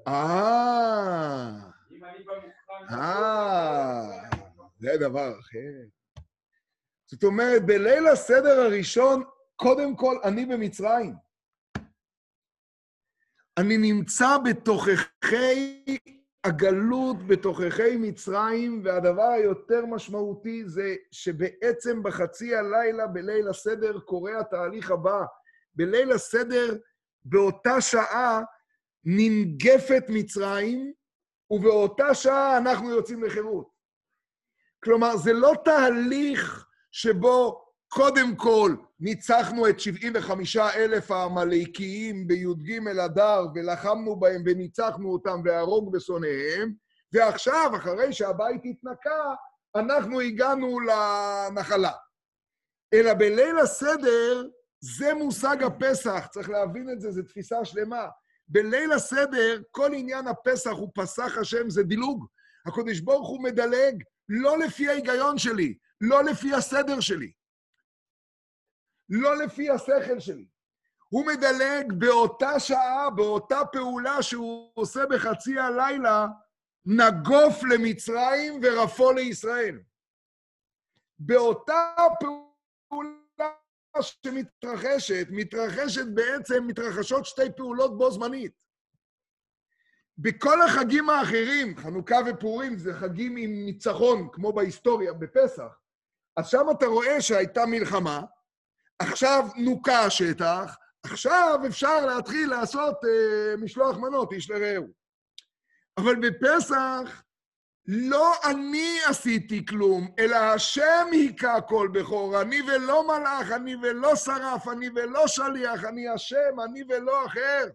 [0.07, 1.73] אה.
[2.91, 4.01] אה,
[4.79, 5.87] זה דבר אחר.
[7.05, 9.23] זאת אומרת, בליל הסדר הראשון,
[9.55, 11.13] קודם כל, אני במצרים.
[13.57, 15.85] אני נמצא בתוככי
[16.43, 25.23] הגלות, בתוככי מצרים, והדבר היותר משמעותי זה שבעצם בחצי הלילה, בליל הסדר, קורה התהליך הבא.
[25.75, 26.77] בליל הסדר,
[27.25, 28.41] באותה שעה,
[29.05, 30.93] ננגפת מצרים,
[31.51, 33.67] ובאותה שעה אנחנו יוצאים לחירות.
[34.83, 44.15] כלומר, זה לא תהליך שבו קודם כל ניצחנו את 75 אלף העמלקיים בי"ג אדר ולחמנו
[44.15, 46.73] בהם וניצחנו אותם והרוג בשונאיהם,
[47.13, 49.33] ועכשיו, אחרי שהבית התנקה,
[49.75, 51.91] אנחנו הגענו לנחלה.
[52.93, 54.47] אלא בליל הסדר,
[54.79, 58.07] זה מושג הפסח, צריך להבין את זה, זו תפיסה שלמה.
[58.47, 62.27] בליל הסדר, כל עניין הפסח הוא פסח השם, זה דילוג.
[62.65, 67.31] הקדוש ברוך הוא מדלג לא לפי ההיגיון שלי, לא לפי הסדר שלי,
[69.09, 70.45] לא לפי השכל שלי.
[71.09, 76.27] הוא מדלג באותה שעה, באותה פעולה שהוא עושה בחצי הלילה,
[76.85, 79.79] נגוף למצרים ורפו לישראל.
[81.19, 83.22] באותה פעולה
[84.01, 88.51] שמתרחשת, מתרחשת בעצם, מתרחשות שתי פעולות בו זמנית.
[90.17, 95.79] בכל החגים האחרים, חנוכה ופורים זה חגים עם ניצחון, כמו בהיסטוריה, בפסח,
[96.37, 98.21] אז שם אתה רואה שהייתה מלחמה,
[98.99, 104.93] עכשיו נוקה השטח, עכשיו אפשר להתחיל לעשות אה, משלוח מנות, איש לרעהו.
[105.97, 107.22] אבל בפסח
[107.87, 114.67] לא אני עשיתי כלום, אלא השם היכה כל בכור, אני ולא מלאך, אני ולא שרף,
[114.67, 117.69] אני ולא שליח, אני השם, אני ולא אחר.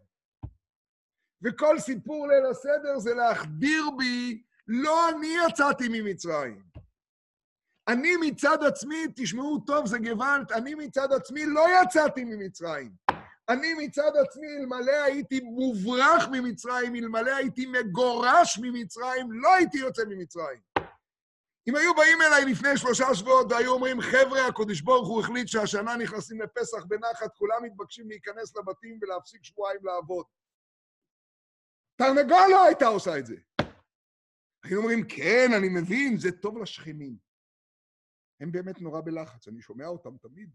[1.42, 6.62] וכל סיפור ליל הסדר זה להחדיר בי, לא אני יצאתי ממצרים.
[7.88, 13.07] אני מצד עצמי, תשמעו טוב, זה גוואלד, אני מצד עצמי לא יצאתי ממצרים.
[13.48, 20.60] אני מצד עצמי, אלמלא הייתי מוברח ממצרים, אלמלא הייתי מגורש ממצרים, לא הייתי יוצא ממצרים.
[21.68, 25.96] אם היו באים אליי לפני שלושה שבועות והיו אומרים, חבר'ה, הקדוש ברוך הוא החליט שהשנה
[25.96, 30.26] נכנסים לפסח בנחת, כולם מתבקשים להיכנס לבתים ולהפסיק שבועיים לעבוד.
[31.96, 33.36] תרנגול לא הייתה עושה את זה.
[34.64, 37.16] היו אומרים, כן, אני מבין, זה טוב לשכנים.
[38.40, 40.50] הם באמת נורא בלחץ, אני שומע אותם תמיד.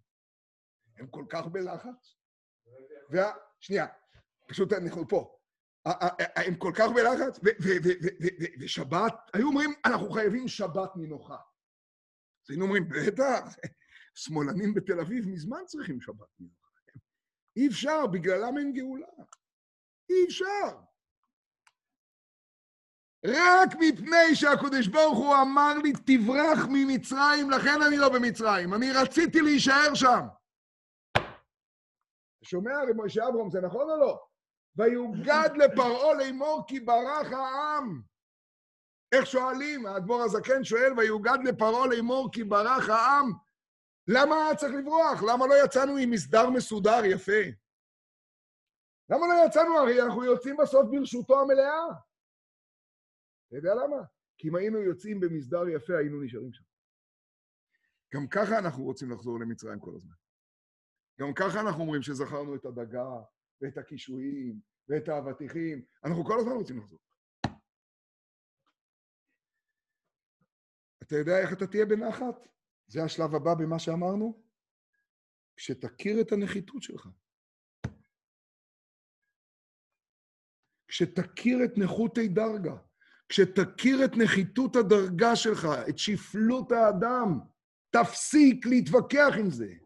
[0.97, 2.22] הם כל כך בלחץ.
[3.09, 3.31] וה...
[3.59, 3.87] שנייה,
[4.47, 5.37] פשוט אנחנו פה.
[6.35, 7.39] הם כל כך בלחץ,
[8.59, 11.35] ושבת, היו אומרים, אנחנו חייבים שבת מנוחה.
[11.35, 13.55] אז היינו אומרים, בטח,
[14.15, 16.67] שמאלנים בתל אביב מזמן צריכים שבת מנוחה.
[17.55, 19.07] אי אפשר, בגללם אין גאולה.
[20.09, 20.79] אי אפשר.
[23.25, 28.73] רק מפני שהקדוש ברוך הוא אמר לי, תברח ממצרים, לכן אני לא במצרים.
[28.73, 30.25] אני רציתי להישאר שם.
[32.43, 34.25] שומע, רב משה אברהם, זה נכון או לא?
[34.75, 38.01] ויוגד לפרעה לאמור כי ברח העם.
[39.15, 39.85] איך שואלים?
[39.85, 43.31] האדמו"ר הזקן שואל, ויוגד לפרעה לאמור כי ברח העם.
[44.07, 45.23] למה היה צריך לברוח?
[45.23, 47.41] למה לא יצאנו עם מסדר מסודר יפה?
[49.09, 49.77] למה לא יצאנו?
[49.77, 51.85] הרי אנחנו יוצאים בסוף ברשותו המלאה.
[53.47, 54.03] אתה יודע למה?
[54.37, 56.63] כי אם היינו יוצאים במסדר יפה, היינו נשארים שם.
[58.13, 60.22] גם ככה אנחנו רוצים לחזור למצרים כל הזמן.
[61.19, 63.09] גם ככה אנחנו אומרים שזכרנו את הדגה,
[63.61, 64.59] ואת הקישואים,
[64.89, 65.85] ואת האבטיחים.
[66.05, 66.99] אנחנו כל הזמן רוצים לחזור.
[71.03, 72.47] אתה יודע איך אתה תהיה בנחת?
[72.87, 74.43] זה השלב הבא במה שאמרנו?
[75.55, 77.07] כשתכיר את הנחיתות שלך.
[80.87, 82.75] כשתכיר את נכותי דרגה.
[83.29, 87.39] כשתכיר את נחיתות הדרגה שלך, את שפלות האדם,
[87.89, 89.82] תפסיק להתווכח עם זה.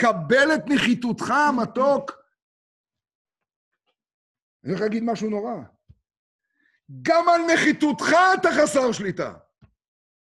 [0.00, 1.32] קבל את נחיתותך,
[1.62, 2.12] מתוק.
[4.64, 5.54] אני הולך להגיד משהו נורא.
[7.02, 8.06] גם על נחיתותך
[8.40, 9.38] אתה חסר שליטה.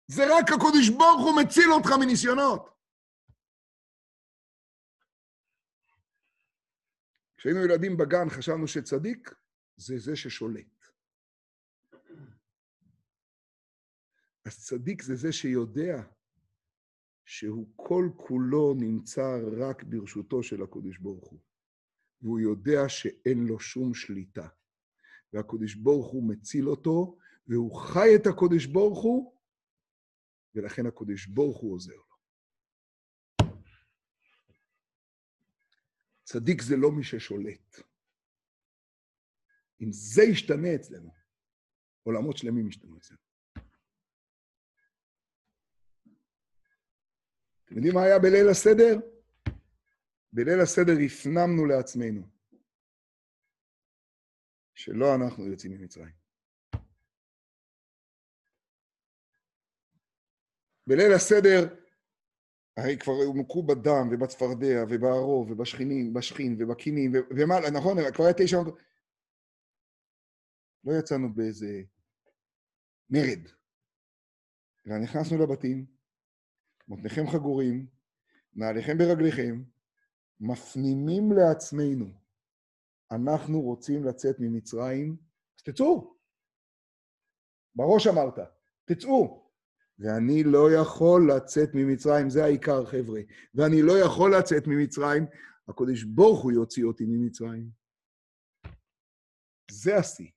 [0.07, 2.71] זה רק הקודש ברוך הוא מציל אותך מניסיונות.
[7.37, 9.35] כשהיינו ילדים בגן חשבנו שצדיק
[9.77, 10.87] זה זה ששולט.
[14.47, 16.03] אז צדיק זה זה שיודע
[17.31, 21.41] שהוא כל כולו נמצא רק ברשותו של הקודש ברוך הוא.
[22.23, 24.49] והוא יודע שאין לו שום שליטה.
[25.33, 29.41] והקודש ברוך הוא מציל אותו, והוא חי את הקודש ברוך הוא,
[30.55, 32.17] ולכן הקודש ברוך הוא עוזר לו.
[36.25, 37.77] צדיק זה לא מי ששולט.
[39.81, 41.11] אם זה ישתנה אצלנו,
[42.03, 43.30] עולמות שלמים השתנו אצלנו.
[47.71, 48.99] אתם יודעים מה היה בליל הסדר?
[50.33, 52.23] בליל הסדר הפנמנו לעצמנו
[54.75, 56.15] שלא אנחנו יוצאים ממצרים.
[60.87, 61.77] בליל הסדר,
[62.77, 68.59] הרי כבר הומקו בדם ובצפרדע ובערוב ובשכינים, בשכין ובקינים, ומה, נכון, כבר היה תשע...
[70.85, 71.83] לא יצאנו באיזה
[73.11, 73.49] מרד,
[74.87, 76.00] אלא נכנסנו לבתים,
[76.91, 77.87] מותניכם חגורים,
[78.55, 79.63] נעליכם ברגליכם,
[80.41, 82.07] מפנימים לעצמנו,
[83.13, 85.17] אנחנו רוצים לצאת ממצרים,
[85.59, 86.17] אז תצאו.
[87.75, 88.39] בראש אמרת,
[88.85, 89.51] תצאו.
[89.99, 93.21] ואני לא יכול לצאת ממצרים, זה העיקר, חבר'ה.
[93.55, 95.27] ואני לא יכול לצאת ממצרים,
[95.69, 97.71] הקודש ברוך הוא יוציא אותי ממצרים.
[99.71, 100.31] זה השיא.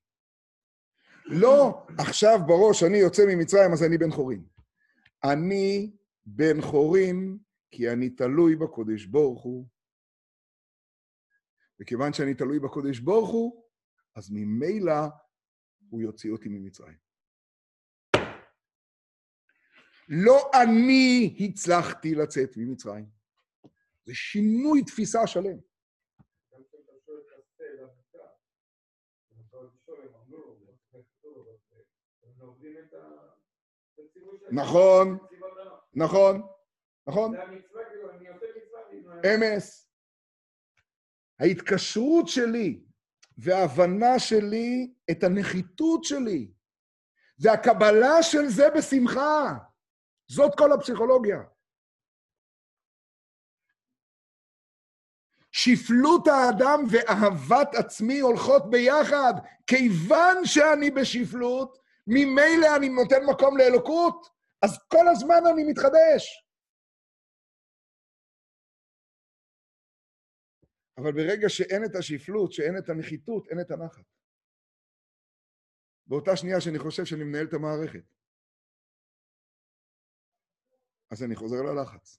[1.24, 4.44] לא עכשיו בראש אני יוצא ממצרים, אז אני בן חורין.
[5.24, 5.96] אני
[6.26, 7.38] בן חורין
[7.70, 9.66] כי אני תלוי בקודש ברוך הוא.
[11.80, 13.64] וכיוון שאני תלוי בקודש ברוך הוא,
[14.16, 15.00] אז ממילא
[15.88, 16.96] הוא יוציא אותי ממצרים.
[20.08, 23.06] לא אני הצלחתי לצאת ממצרים.
[24.04, 25.58] זה שינוי תפיסה שלם.
[34.52, 35.18] נכון,
[35.96, 36.42] נכון,
[37.06, 37.34] נכון.
[39.24, 39.88] אמס.
[41.40, 42.84] ההתקשרות שלי
[43.38, 46.52] וההבנה שלי את הנחיתות שלי
[47.38, 49.54] והקבלה של זה בשמחה.
[50.26, 51.38] זאת כל הפסיכולוגיה.
[55.52, 59.34] שפלות האדם ואהבת עצמי הולכות ביחד.
[59.66, 64.33] כיוון שאני בשפלות, ממילא אני נותן מקום לאלוקות,
[64.64, 66.22] אז כל הזמן אני מתחדש.
[70.98, 74.04] אבל ברגע שאין את השפלות, שאין את הנחיתות, אין את הנחת.
[76.06, 78.06] באותה שנייה שאני חושב שאני מנהל את המערכת.
[81.10, 82.18] אז אני חוזר ללחץ.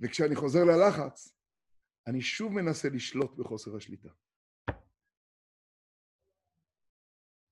[0.00, 1.36] וכשאני חוזר ללחץ,
[2.06, 4.08] אני שוב מנסה לשלוט בחוסר השליטה.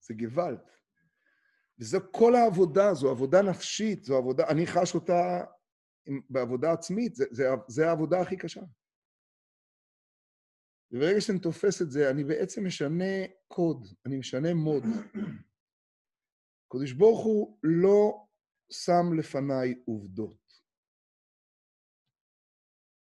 [0.00, 0.83] זה גוואלד.
[1.78, 5.44] וזו כל העבודה, זו עבודה נפשית, זו עבודה, אני חש אותה
[6.30, 7.14] בעבודה עצמית,
[7.68, 8.60] זה העבודה הכי קשה.
[10.90, 13.14] וברגע שאני תופס את זה, אני בעצם משנה
[13.48, 14.82] קוד, אני משנה מוד.
[16.66, 18.26] הקדוש ברוך הוא לא
[18.70, 20.44] שם לפניי עובדות.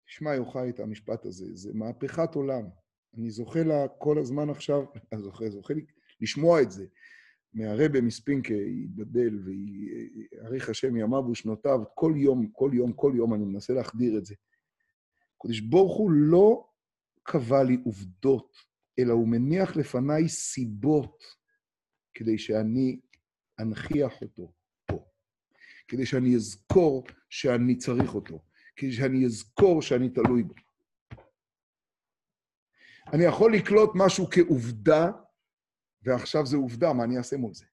[0.06, 2.64] תשמע, יוחאי, את המשפט הזה, זה מהפכת עולם.
[3.14, 5.74] אני זוכה לה כל הזמן עכשיו, אני זוכה, זוכה
[6.20, 6.86] לשמוע את זה.
[7.56, 13.72] מהרבה מספינקה, ייבדל ויאריך השם ימיו ושנותיו, כל יום, כל יום, כל יום אני מנסה
[13.72, 14.34] להחדיר את זה.
[15.36, 16.68] הקדוש ברוך הוא לא
[17.22, 18.56] קבע לי עובדות,
[18.98, 21.24] אלא הוא מניח לפניי סיבות
[22.14, 23.00] כדי שאני
[23.60, 24.52] אנכיח אותו
[24.86, 25.04] פה,
[25.88, 28.44] כדי שאני אזכור שאני צריך אותו,
[28.76, 30.54] כדי שאני אזכור שאני תלוי בו.
[33.12, 35.10] אני יכול לקלוט משהו כעובדה,
[36.02, 37.64] ועכשיו זו עובדה, מה אני אעשה מול זה?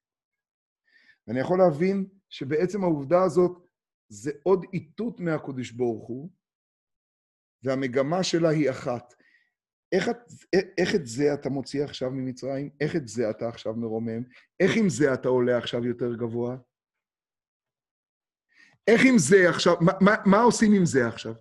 [1.28, 3.68] ואני יכול להבין שבעצם העובדה הזאת
[4.10, 6.30] זה עוד איתות מהקודש ברוך הוא,
[7.64, 9.14] והמגמה שלה היא אחת.
[9.92, 10.18] איך, את,
[10.78, 12.70] איך את זה אתה מוציא עכשיו ממצרים?
[12.82, 14.24] איך את זה אתה עכשיו מרומם?
[14.60, 16.58] איך עם זה אתה עולה עכשיו יותר גבוה?
[18.88, 21.34] איך עם זה עכשיו, מה, מה, מה עושים עם זה עכשיו?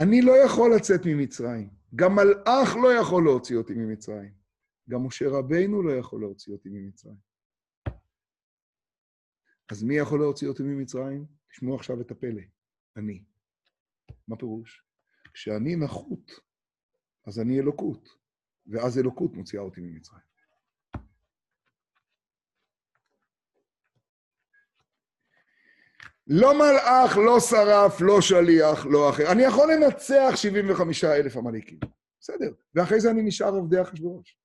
[0.00, 1.77] אני לא יכול לצאת ממצרים.
[1.94, 4.32] גם מלאך לא יכול להוציא אותי ממצרים.
[4.90, 7.28] גם משה רבינו לא יכול להוציא אותי ממצרים.
[9.72, 11.26] אז מי יכול להוציא אותי ממצרים?
[11.50, 12.42] תשמעו עכשיו את הפלא.
[12.96, 13.24] אני.
[14.28, 14.84] מה פירוש?
[15.34, 16.30] כשאני נחות,
[17.26, 18.08] אז אני אלוקות,
[18.66, 20.27] ואז אלוקות מוציאה אותי ממצרים.
[26.28, 29.32] לא מלאך, לא שרף, לא שליח, לא אחר.
[29.32, 31.78] אני יכול לנצח 75 אלף עמליקים,
[32.20, 32.52] בסדר.
[32.74, 34.38] ואחרי זה אני נשאר עובדי אחשוורוש.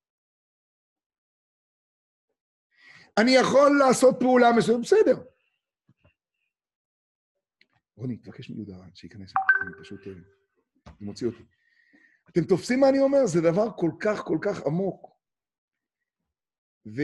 [3.18, 5.24] אני יכול לעשות פעולה מסוימת, בסדר.
[7.98, 10.08] רוני, תבקש מיהודה שייכנס, אני פשוט...
[10.08, 10.14] אה,
[10.88, 11.44] אני מוציא אותי.
[12.30, 13.26] אתם תופסים מה אני אומר?
[13.26, 15.12] זה דבר כל כך כל כך עמוק.
[16.86, 17.02] ו,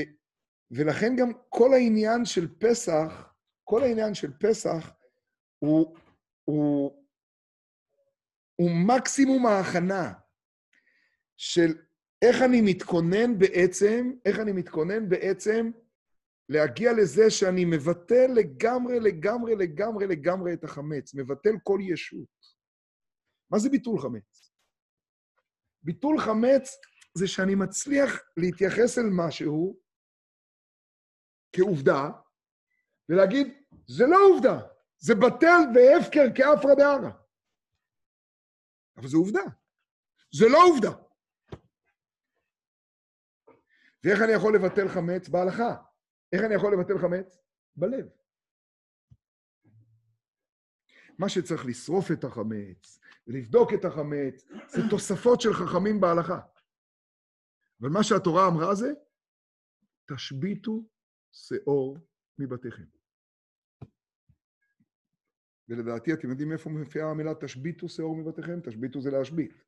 [0.72, 3.29] ולכן גם כל העניין של פסח,
[3.70, 4.92] כל העניין של פסח
[5.60, 5.98] הוא,
[6.46, 7.06] הוא,
[8.56, 10.14] הוא מקסימום ההכנה.
[11.38, 11.78] של
[12.22, 15.72] איך אני מתכונן בעצם, איך אני מתכונן בעצם
[16.50, 22.46] להגיע לזה שאני מבטל לגמרי, לגמרי, לגמרי, לגמרי את החמץ, מבטל כל ישות.
[23.52, 24.52] מה זה ביטול חמץ?
[25.84, 26.78] ביטול חמץ
[27.14, 29.80] זה שאני מצליח להתייחס אל משהו
[31.56, 32.10] כעובדה,
[33.10, 33.59] ולהגיד,
[33.90, 34.68] זה לא עובדה,
[34.98, 37.12] זה בטל והפקר כאפרא דארא.
[38.98, 39.44] אבל זו עובדה.
[40.34, 40.92] זה לא עובדה.
[44.04, 45.30] ואיך אני יכול לבטל חמץ?
[45.30, 45.76] בהלכה.
[46.34, 47.38] איך אני יכול לבטל חמץ?
[47.76, 48.10] בלב.
[51.20, 56.40] מה שצריך לשרוף את החמץ ולבדוק את החמץ, זה תוספות של חכמים בהלכה.
[57.82, 58.92] אבל מה שהתורה אמרה זה,
[60.06, 60.90] תשביתו
[61.32, 61.98] שאור
[62.40, 62.99] מבתיכם.
[65.70, 68.60] ולדעתי, אתם יודעים איפה מופיעה המילה תשביתו שאור מבתיכם?
[68.64, 69.64] תשביתו זה להשבית.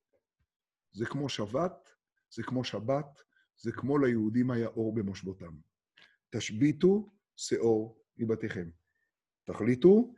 [0.91, 1.89] זה כמו שבת,
[2.29, 3.21] זה כמו שבת,
[3.57, 5.55] זה כמו ליהודים היה אור במושבותם.
[6.29, 8.69] תשביתו שאור מבתיכם.
[9.43, 10.13] תחליטו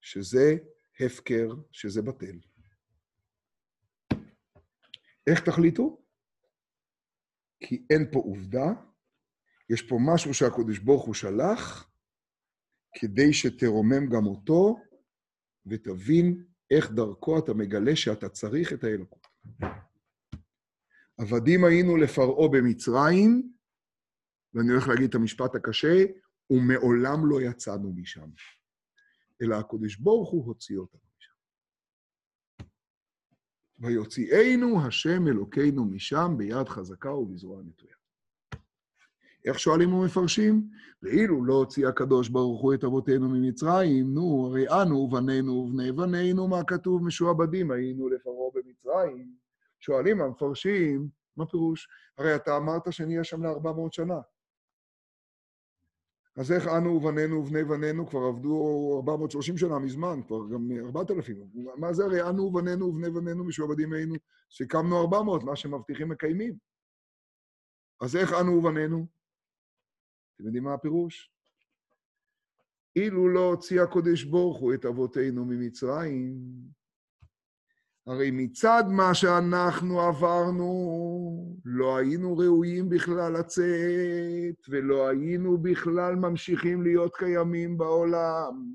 [0.00, 0.56] שזה
[1.00, 2.38] הפקר, שזה בטל.
[5.26, 6.02] איך תחליטו?
[7.60, 8.66] כי אין פה עובדה,
[9.70, 11.91] יש פה משהו שהקדוש ברוך הוא שלח,
[12.94, 14.76] כדי שתרומם גם אותו,
[15.66, 19.26] ותבין איך דרכו אתה מגלה שאתה צריך את האלוקות.
[21.18, 23.52] עבדים היינו לפרעה במצרים,
[24.54, 26.04] ואני הולך להגיד את המשפט הקשה,
[26.50, 28.30] ומעולם לא יצאנו משם.
[29.42, 31.34] אלא הקדוש ברוך הוא הוציא אותנו משם.
[33.78, 38.01] ויוציאנו השם אלוקינו משם ביד חזקה ובזרוע נטויה.
[39.44, 40.68] איך שואלים ומפרשים?
[41.02, 46.48] ואילו לא הוציא הקדוש ברוך הוא את אבותינו ממצרים, נו, הרי אנו ובנינו ובני בנינו,
[46.48, 47.04] מה כתוב?
[47.04, 49.34] משועבדים היינו לפרעה במצרים.
[49.80, 51.88] שואלים המפרשים, מה פירוש?
[52.18, 54.20] הרי אתה אמרת שנהיה שם לארבע מאות שנה.
[56.36, 61.36] אז איך אנו ובנינו ובני בנינו כבר עבדו 430 שנה מזמן, כבר גם 4,000.
[61.76, 64.14] מה זה הרי אנו ובנינו ובני בנינו משועבדים היינו?
[64.52, 66.54] סיכמנו 400, מה שמבטיחים מקיימים.
[68.00, 69.06] אז איך אנו ובנינו?
[70.42, 71.32] אתם יודעים מה הפירוש?
[72.96, 76.34] אילו לא הוציא הקודש ברוך הוא את אבותינו ממצרים,
[78.06, 87.16] הרי מצד מה שאנחנו עברנו, לא היינו ראויים בכלל לצאת, ולא היינו בכלל ממשיכים להיות
[87.16, 88.72] קיימים בעולם.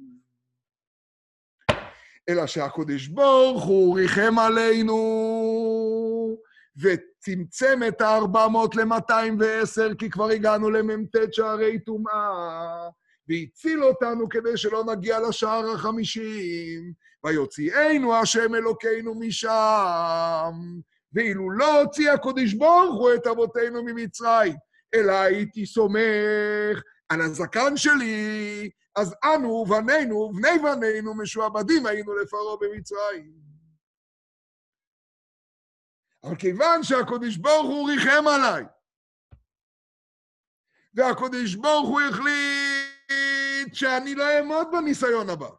[2.30, 4.98] אלא שהקודש ברוך הוא ריחם עלינו,
[7.28, 12.90] וצמצם את ה-400 ל-210, כי כבר הגענו למ"ט שערי טומאה,
[13.30, 16.94] והציל אותנו כדי שלא נגיע לשער החמישים.
[17.24, 20.54] ויוציאנו השם אלוקינו משם.
[21.14, 24.56] ואילו לא הוציא הקודש ברוך הוא את אבותינו ממצרים,
[24.94, 33.47] אלא הייתי סומך על הזקן שלי, אז אנו, בנינו, בני בנינו, משועבדים היינו לפרעה במצרים.
[36.24, 38.64] אבל כיוון שהקודש ברוך הוא ריחם עליי,
[40.94, 45.50] והקודש ברוך הוא החליט שאני לא אעמוד בניסיון הבא,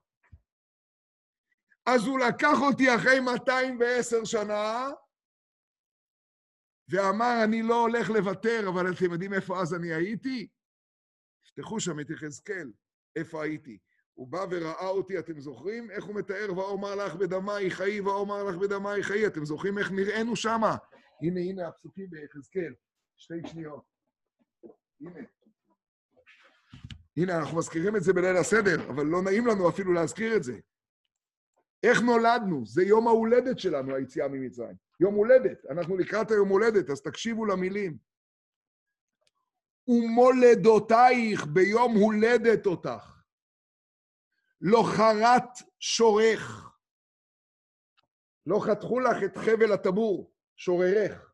[1.86, 4.90] אז הוא לקח אותי אחרי 210 שנה,
[6.88, 10.48] ואמר, אני לא הולך לוותר, אבל אתם יודעים איפה אז אני הייתי?
[11.44, 12.72] תפתחו שם את יחזקאל,
[13.16, 13.78] איפה הייתי.
[14.18, 15.90] הוא בא וראה אותי, אתם זוכרים?
[15.90, 19.26] איך הוא מתאר, ואומר לך בדמי חיי, ואומר לך בדמי חיי.
[19.26, 20.76] אתם זוכרים איך נראינו שמה?
[21.22, 22.74] הנה, הנה הפסוקים ביחזקאל.
[23.16, 23.84] שתי שניות.
[25.00, 25.20] הנה.
[27.16, 30.58] הנה, אנחנו מזכירים את זה בליל הסדר, אבל לא נעים לנו אפילו להזכיר את זה.
[31.82, 32.66] איך נולדנו?
[32.66, 34.76] זה יום ההולדת שלנו, היציאה ממצרים.
[35.00, 35.66] יום הולדת.
[35.70, 37.98] אנחנו לקראת היום הולדת, אז תקשיבו למילים.
[39.88, 43.17] ומולדותייך ביום הולדת אותך.
[44.60, 46.68] לא חרת שורך.
[48.46, 51.32] לא חתכו לך את חבל הטבור, שוררך.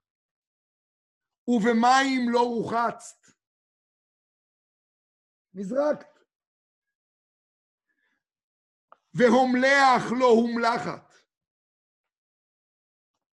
[1.49, 3.35] ובמים לא רוחצת.
[5.55, 6.19] נזרקת.
[9.15, 11.15] והומלח לא הומלחת.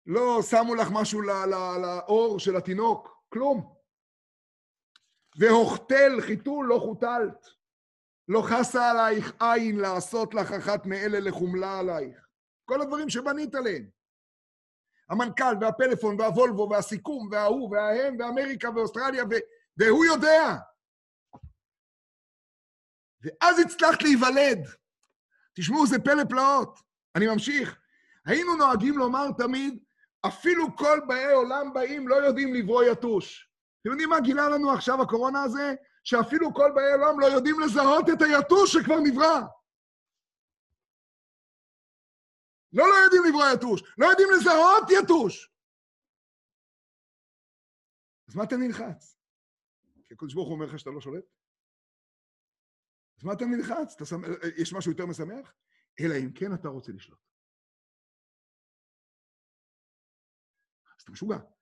[0.06, 3.76] לא שמו לך משהו לאור של התינוק, כלום.
[5.40, 7.59] והוכתל חיתול לא חוטלת.
[8.30, 12.28] לא חסה עלייך עין לעשות לך אחת מאלה לחומלה עלייך.
[12.66, 13.90] כל הדברים שבנית עליהם.
[15.10, 19.34] המנכ"ל והפלאפון והוולבו והסיכום וההוא וההם ואמריקה ואוסטרליה ו...
[19.78, 20.56] והוא יודע.
[23.22, 24.60] ואז הצלחת להיוולד.
[25.54, 26.80] תשמעו, זה פלא פלאות.
[27.16, 27.80] אני ממשיך.
[28.26, 29.84] היינו נוהגים לומר תמיד,
[30.28, 33.50] אפילו כל באי עולם באים לא יודעים לברוא יתוש.
[33.82, 35.76] אתם יודעים מה גילה לנו עכשיו הקורונה הזה?
[36.10, 39.38] שאפילו כל באי עולם לא יודעים לזהות את היתוש שכבר נברא.
[42.78, 45.34] לא לא יודעים לברוא יתוש, לא יודעים לזהות יתוש.
[48.28, 49.20] אז מה אתה נלחץ?
[50.06, 51.26] כי הקדוש ברוך הוא אומר לך שאתה לא שולט?
[53.18, 53.96] אז מה אתה נלחץ?
[53.96, 54.28] אתה שמח,
[54.62, 55.54] יש משהו יותר משמח?
[56.00, 57.20] אלא אם כן אתה רוצה לשלוט.
[60.96, 61.59] אז אתה משוגע.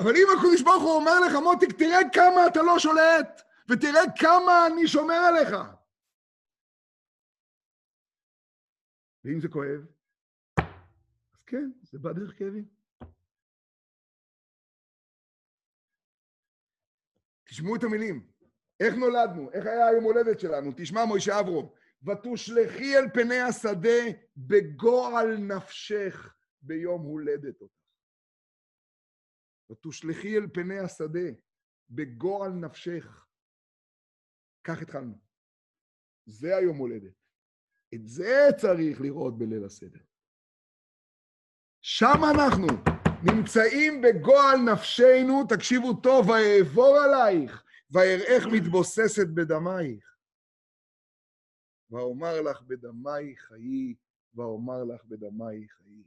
[0.00, 4.66] אבל אם הקדוש ברוך הוא אומר לך, מותיק, תראה כמה אתה לא שולט, ותראה כמה
[4.66, 5.56] אני שומר עליך.
[9.24, 9.86] ואם זה כואב,
[11.34, 12.64] אז כן, זה בא דרך כאבים.
[17.44, 18.30] תשמעו את המילים.
[18.80, 19.50] איך נולדנו?
[19.52, 20.72] איך היה היום הולדת שלנו?
[20.76, 21.72] תשמע, מוישה אברום.
[22.06, 24.00] ותושלכי אל פני השדה
[24.36, 27.79] בגועל נפשך ביום הולדת אותך.
[29.70, 31.28] ותושלכי אל פני השדה
[31.90, 33.26] בגועל נפשך.
[34.64, 35.18] כך התחלנו.
[36.26, 37.14] זה היום הולדת.
[37.94, 40.00] את זה צריך לראות בליל הסדר.
[41.82, 42.66] שם אנחנו
[43.22, 50.16] נמצאים בגועל נפשנו, תקשיבו טוב, ואעבור עלייך, ואראך מתבוססת בדמייך.
[51.90, 53.94] ואומר לך בדמייך חיי,
[54.34, 56.04] ואומר לך בדמייך חיי.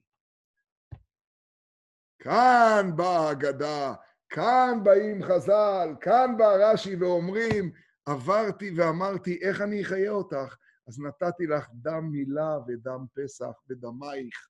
[2.23, 3.93] כאן באה האגדה,
[4.29, 7.71] כאן באים חז"ל, כאן בא רש"י ואומרים,
[8.05, 10.55] עברתי ואמרתי, איך אני אחיה אותך?
[10.87, 14.47] אז נתתי לך דם מילה ודם פסח בדמייך,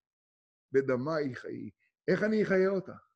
[0.71, 1.69] בדמייך חיי.
[2.07, 3.07] איך אני אחיה אותך?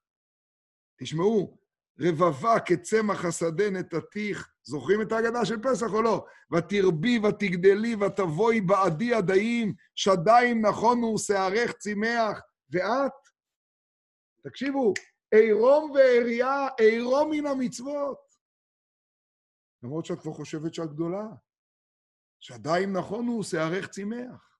[1.00, 1.58] תשמעו,
[2.00, 6.26] רבבה כצמח השדה נתתיך, זוכרים את ההגדה של פסח או לא?
[6.54, 12.42] ותרבי ותגדלי ותבואי בעדי הדאים, שדיים נכונו, שערך צימח,
[12.72, 13.27] ואת?
[14.42, 14.94] תקשיבו,
[15.32, 18.20] עירום ועריה, עירום מן המצוות.
[19.84, 21.26] למרות שאת כבר חושבת שאת גדולה.
[22.40, 24.60] שדיים נכונו, שערך צימח,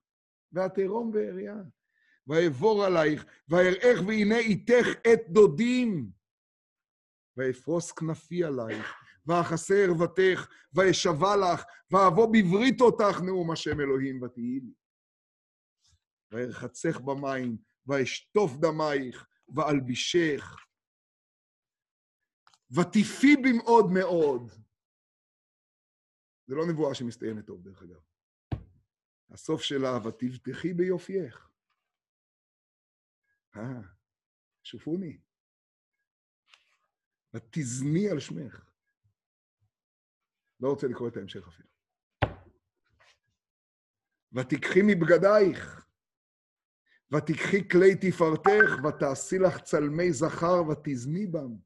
[0.52, 1.56] ואת עירום ועריה.
[2.26, 6.10] ואעבור עלייך, ואראך והנה איתך את דודים.
[7.36, 8.94] ואפרוס כנפי עלייך,
[9.26, 14.72] ואכסה ערוותך, ואשבה לך, ואבוא בברית אותך נאום השם אלוהים ותהי לי.
[16.30, 17.56] וארחצך במים,
[17.86, 20.56] ואשטוף דמייך, ואלבישך.
[22.70, 24.50] ותפי במאוד מאוד.
[26.46, 28.00] זה לא נבואה שמסתיימת טוב, דרך אגב.
[29.30, 31.50] הסוף שלה, ותבטחי ביופייך.
[33.56, 33.80] אה,
[34.62, 35.18] שופוני.
[37.34, 38.70] ותזני על שמך.
[40.60, 41.68] לא רוצה לקרוא את ההמשך אפילו.
[44.32, 45.87] ותיקחי מבגדייך,
[47.12, 51.56] ותיקחי כלי תפארתך, ותעשי לך צלמי זכר, ותזני בם.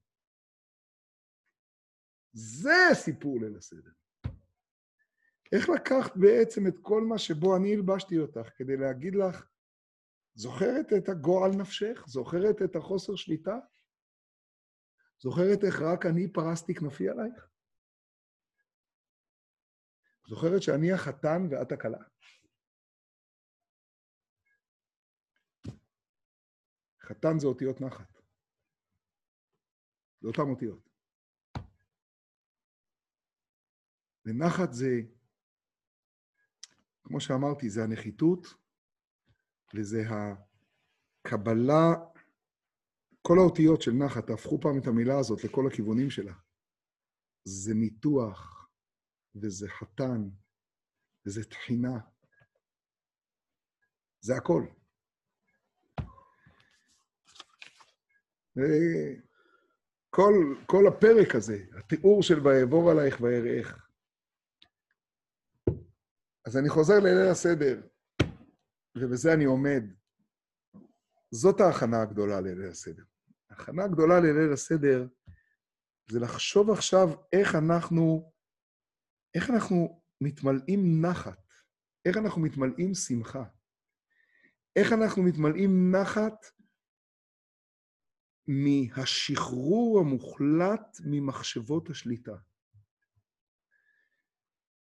[2.33, 3.91] זה סיפור ליל הסדר.
[5.53, 9.47] איך לקחת בעצם את כל מה שבו אני הלבשתי אותך כדי להגיד לך,
[10.35, 12.05] זוכרת את הגועל נפשך?
[12.07, 13.59] זוכרת את החוסר שליטה?
[15.21, 17.49] זוכרת איך רק אני פרסתי כנפי עלייך?
[20.29, 22.03] זוכרת שאני החתן ואת הכלה?
[27.03, 28.23] חתן זה אותיות נחת.
[30.21, 30.89] זה אותן אותיות.
[34.27, 35.01] ונחת זה,
[37.03, 38.47] כמו שאמרתי, זה הנחיתות
[39.75, 40.03] וזה
[41.25, 41.93] הקבלה
[43.23, 46.35] כל האותיות של נחת, תהפכו פעם את המילה הזאת לכל הכיוונים שלה.
[47.45, 48.69] זה ניתוח,
[49.35, 50.29] וזה חתן,
[51.27, 51.99] וזה תחינה.
[54.21, 54.82] זה הכל.
[60.11, 63.89] כל, כל הפרק הזה, התיאור של ויעבור עלייך ויראך.
[66.47, 67.81] אז אני חוזר לליל הסדר,
[68.99, 69.83] ובזה אני עומד.
[71.31, 73.03] זאת ההכנה הגדולה לליל הסדר.
[73.51, 75.07] ההכנה הגדולה לליל הסדר
[76.11, 78.33] זה לחשוב עכשיו איך אנחנו,
[79.35, 81.53] איך אנחנו מתמלאים נחת,
[82.05, 83.45] איך אנחנו מתמלאים שמחה,
[84.77, 86.47] איך אנחנו מתמלאים נחת
[88.47, 92.37] מהשחרור המוחלט ממחשבות השליטה.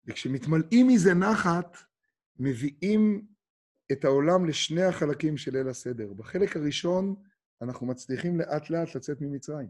[0.04, 1.76] וכשמתמלאים מזה נחת,
[2.36, 3.26] מביאים
[3.92, 6.12] את העולם לשני החלקים של ליל הסדר.
[6.12, 7.14] בחלק הראשון,
[7.62, 9.68] אנחנו מצליחים לאט לאט לצאת ממצרים.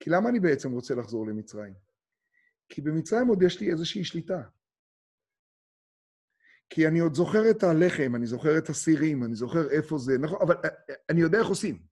[0.00, 1.74] כי למה אני בעצם רוצה לחזור למצרים?
[2.68, 4.42] כי במצרים עוד יש לי איזושהי שליטה.
[6.70, 10.38] כי אני עוד זוכר את הלחם, אני זוכר את הסירים, אני זוכר איפה זה, נכון,
[10.42, 10.54] אבל
[11.10, 11.87] אני יודע איך עושים.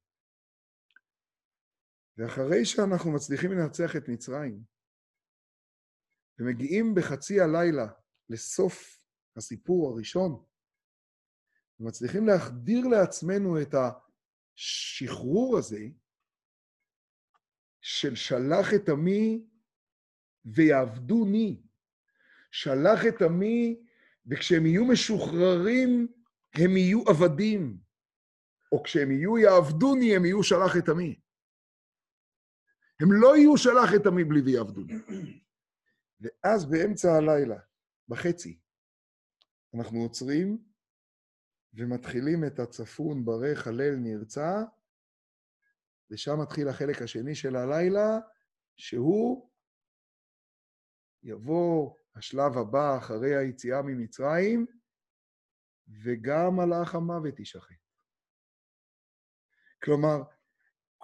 [2.18, 4.62] ואחרי שאנחנו מצליחים לנצח את מצרים,
[6.38, 7.86] ומגיעים בחצי הלילה
[8.28, 9.00] לסוף
[9.36, 10.44] הסיפור הראשון,
[11.80, 15.86] ומצליחים להחדיר לעצמנו את השחרור הזה
[17.80, 19.46] של שלח את עמי
[20.44, 21.62] ויעבדוני.
[22.50, 23.82] שלח את עמי,
[24.26, 26.08] וכשהם יהיו משוחררים,
[26.54, 27.78] הם יהיו עבדים.
[28.72, 31.20] או כשהם יהיו יעבדוני, הם יהיו שלח את עמי.
[33.00, 34.94] הם לא יהיו שלח את עמי בלי ויעבדוני.
[36.20, 37.58] ואז באמצע הלילה,
[38.08, 38.60] בחצי,
[39.74, 40.64] אנחנו עוצרים
[41.74, 44.62] ומתחילים את הצפון ברך הלל נרצע,
[46.10, 48.18] ושם מתחיל החלק השני של הלילה,
[48.76, 49.50] שהוא
[51.22, 54.66] יבוא השלב הבא אחרי היציאה ממצרים,
[56.04, 57.76] וגם מלאך המוות יישחט.
[59.84, 60.22] כלומר,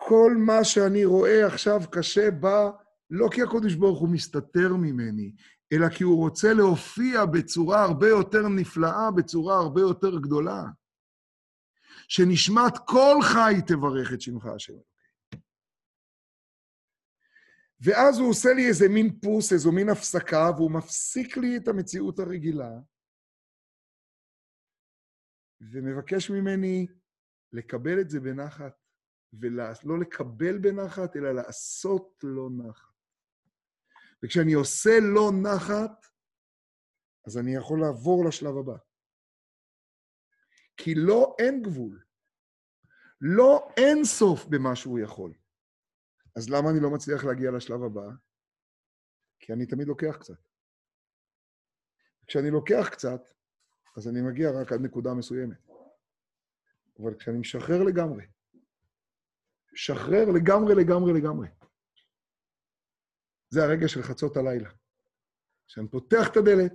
[0.09, 2.71] כל מה שאני רואה עכשיו קשה בא
[3.11, 5.33] לא כי הקדוש ברוך הוא מסתתר ממני,
[5.73, 10.63] אלא כי הוא רוצה להופיע בצורה הרבה יותר נפלאה, בצורה הרבה יותר גדולה.
[12.09, 14.73] שנשמת כל חי תברך את שמך השם.
[17.81, 22.19] ואז הוא עושה לי איזה מין פוס, איזו מין הפסקה, והוא מפסיק לי את המציאות
[22.19, 22.71] הרגילה,
[25.61, 26.87] ומבקש ממני
[27.53, 28.82] לקבל את זה בנחת,
[29.33, 32.93] ולא לקבל בנחת, אלא לעשות לא נחת.
[34.25, 36.07] וכשאני עושה לא נחת,
[37.27, 38.77] אז אני יכול לעבור לשלב הבא.
[40.77, 42.05] כי לא אין גבול.
[43.21, 45.35] לא אין סוף במה שהוא יכול.
[46.37, 48.09] אז למה אני לא מצליח להגיע לשלב הבא?
[49.39, 50.39] כי אני תמיד לוקח קצת.
[52.27, 53.21] כשאני לוקח קצת,
[53.97, 55.59] אז אני מגיע רק עד נקודה מסוימת.
[56.99, 58.25] אבל כשאני משחרר לגמרי,
[59.73, 61.49] משחרר לגמרי, לגמרי, לגמרי,
[63.51, 64.71] זה הרגע של חצות הלילה.
[65.69, 66.73] כשאני פותח את הדלת,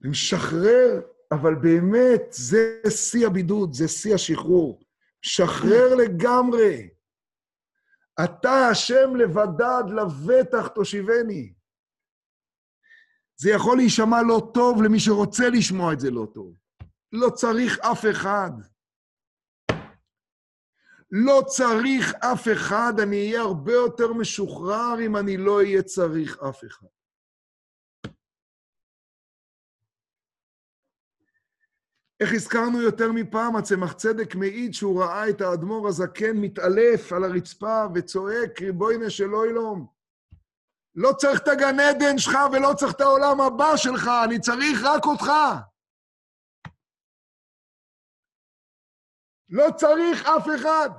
[0.00, 1.00] ומשחרר,
[1.32, 4.84] אבל באמת, זה שיא הבידוד, זה שיא השחרור.
[5.22, 6.90] שחרר לגמרי.
[8.24, 11.54] אתה השם לבדד לבטח תושיבני.
[13.36, 16.56] זה יכול להישמע לא טוב למי שרוצה לשמוע את זה לא טוב.
[17.12, 18.50] לא צריך אף אחד.
[21.12, 26.64] לא צריך אף אחד, אני אהיה הרבה יותר משוחרר אם אני לא אהיה צריך אף
[26.64, 26.86] אחד.
[32.20, 37.86] איך הזכרנו יותר מפעם, הצמח צדק מעיד שהוא ראה את האדמו"ר הזקן מתעלף על הרצפה
[37.94, 39.86] וצועק, ריבוינה של אוילום.
[40.94, 45.06] לא צריך את הגן עדן שלך ולא צריך את העולם הבא שלך, אני צריך רק
[45.06, 45.32] אותך.
[49.52, 50.90] לא צריך אף אחד.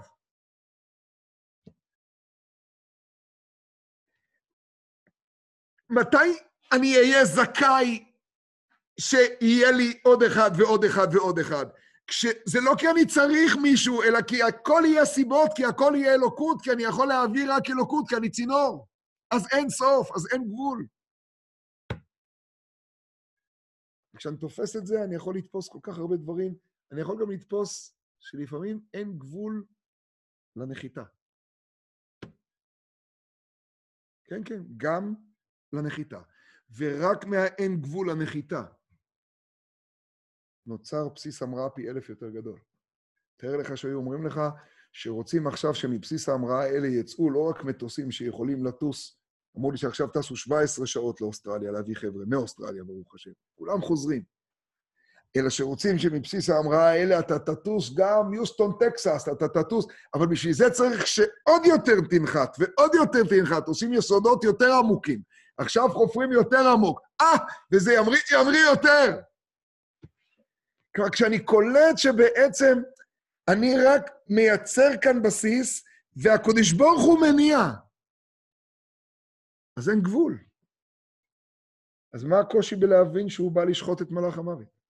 [5.89, 6.18] מתי
[6.72, 8.12] אני אהיה זכאי
[8.99, 11.66] שיהיה לי עוד אחד ועוד אחד ועוד אחד?
[12.08, 12.26] כש...
[12.45, 16.62] זה לא כי אני צריך מישהו, אלא כי הכל יהיה סיבות, כי הכל יהיה אלוקות,
[16.64, 18.88] כי אני יכול להעביר רק אלוקות, כי אני צינור.
[19.32, 20.88] אז אין סוף, אז אין גבול.
[24.18, 26.56] כשאני תופס את זה, אני יכול לתפוס כל כך הרבה דברים.
[26.91, 29.65] אני יכול גם לתפוס שלפעמים אין גבול
[30.55, 31.03] לנחיתה.
[34.24, 35.13] כן, כן, גם
[35.74, 36.21] לנחיתה.
[36.78, 38.63] ורק מהאין גבול לנחיתה
[40.65, 42.59] נוצר בסיס המראה פי אלף יותר גדול.
[43.38, 44.39] תאר לך שהיו אומרים לך
[44.91, 49.19] שרוצים עכשיו שמבסיס ההמראה האלה יצאו לא רק מטוסים שיכולים לטוס,
[49.57, 54.24] אמרו לי שעכשיו טסו 17 שעות לאוסטרליה להביא חבר'ה, מאוסטרליה ברוך השם, כולם חוזרים.
[55.38, 60.69] אלא שרוצים שמבסיס ההמראה האלה אתה תטוס גם יוסטון, טקסס, אתה תטוס, אבל בשביל זה
[60.69, 65.21] צריך שעוד יותר תנחת ועוד יותר תנחת, עושים יסודות יותר עמוקים.
[65.57, 67.01] עכשיו חופרים יותר עמוק.
[67.21, 67.38] אה,
[67.71, 69.19] וזה ימריא, ימריא יותר.
[70.95, 72.81] כלומר, כשאני קולט שבעצם
[73.47, 75.84] אני רק מייצר כאן בסיס,
[76.15, 77.57] והקודש ברוך הוא מניע,
[79.77, 80.39] אז אין גבול.
[82.13, 84.82] אז מה הקושי בלהבין שהוא בא לשחוט את מלאך המוות?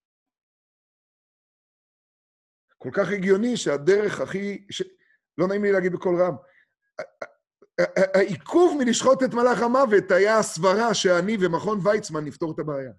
[2.83, 4.65] כל כך הגיוני שהדרך הכי...
[4.69, 4.83] ש...
[5.37, 6.35] לא נעים לי להגיד בקול רם.
[8.13, 12.91] העיכוב מלשחוט את מלאך המוות היה הסברה שאני ומכון ויצמן נפתור את הבעיה.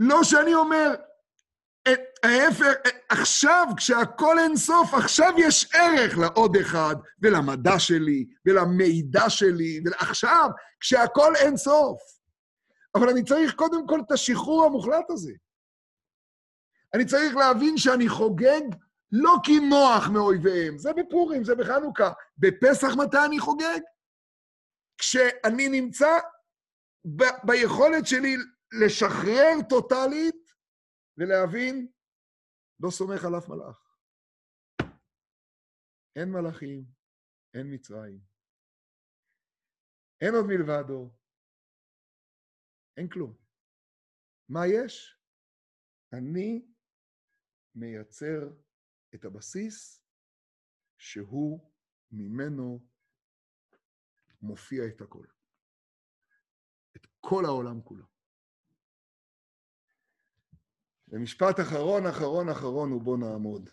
[0.00, 0.94] לא שאני אומר,
[2.22, 2.72] ההפך,
[3.08, 10.50] עכשיו, כשהכול אין סוף, עכשיו יש ערך לעוד אחד, ולמדע שלי, ולמידע שלי, ועכשיו,
[10.80, 12.00] כשהכול אין סוף.
[12.94, 15.32] אבל אני צריך קודם כל את השחרור המוחלט הזה.
[16.96, 18.62] אני צריך להבין שאני חוגג
[19.12, 22.12] לא כי נוח מאויביהם, זה בפורים, זה בחנוכה.
[22.38, 23.80] בפסח מתי אני חוגג?
[24.98, 26.12] כשאני נמצא
[27.16, 28.34] ב- ביכולת שלי
[28.84, 30.50] לשחרר טוטאלית
[31.18, 31.88] ולהבין,
[32.80, 33.98] לא סומך על אף מלאך.
[36.16, 36.84] אין מלאכים,
[37.54, 38.20] אין מצרים,
[40.20, 41.10] אין עוד מלבדו,
[42.96, 43.36] אין כלום.
[44.48, 45.18] מה יש?
[46.12, 46.75] אני
[47.76, 48.48] מייצר
[49.14, 50.02] את הבסיס
[50.98, 51.70] שהוא
[52.10, 52.86] ממנו
[54.42, 55.26] מופיע את הכל.
[56.96, 58.06] את כל העולם כולו.
[61.08, 63.70] ומשפט אחרון, אחרון, אחרון, ובו נעמוד.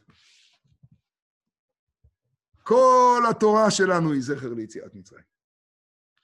[2.63, 5.25] כל התורה שלנו היא זכר ליציאת מצרים.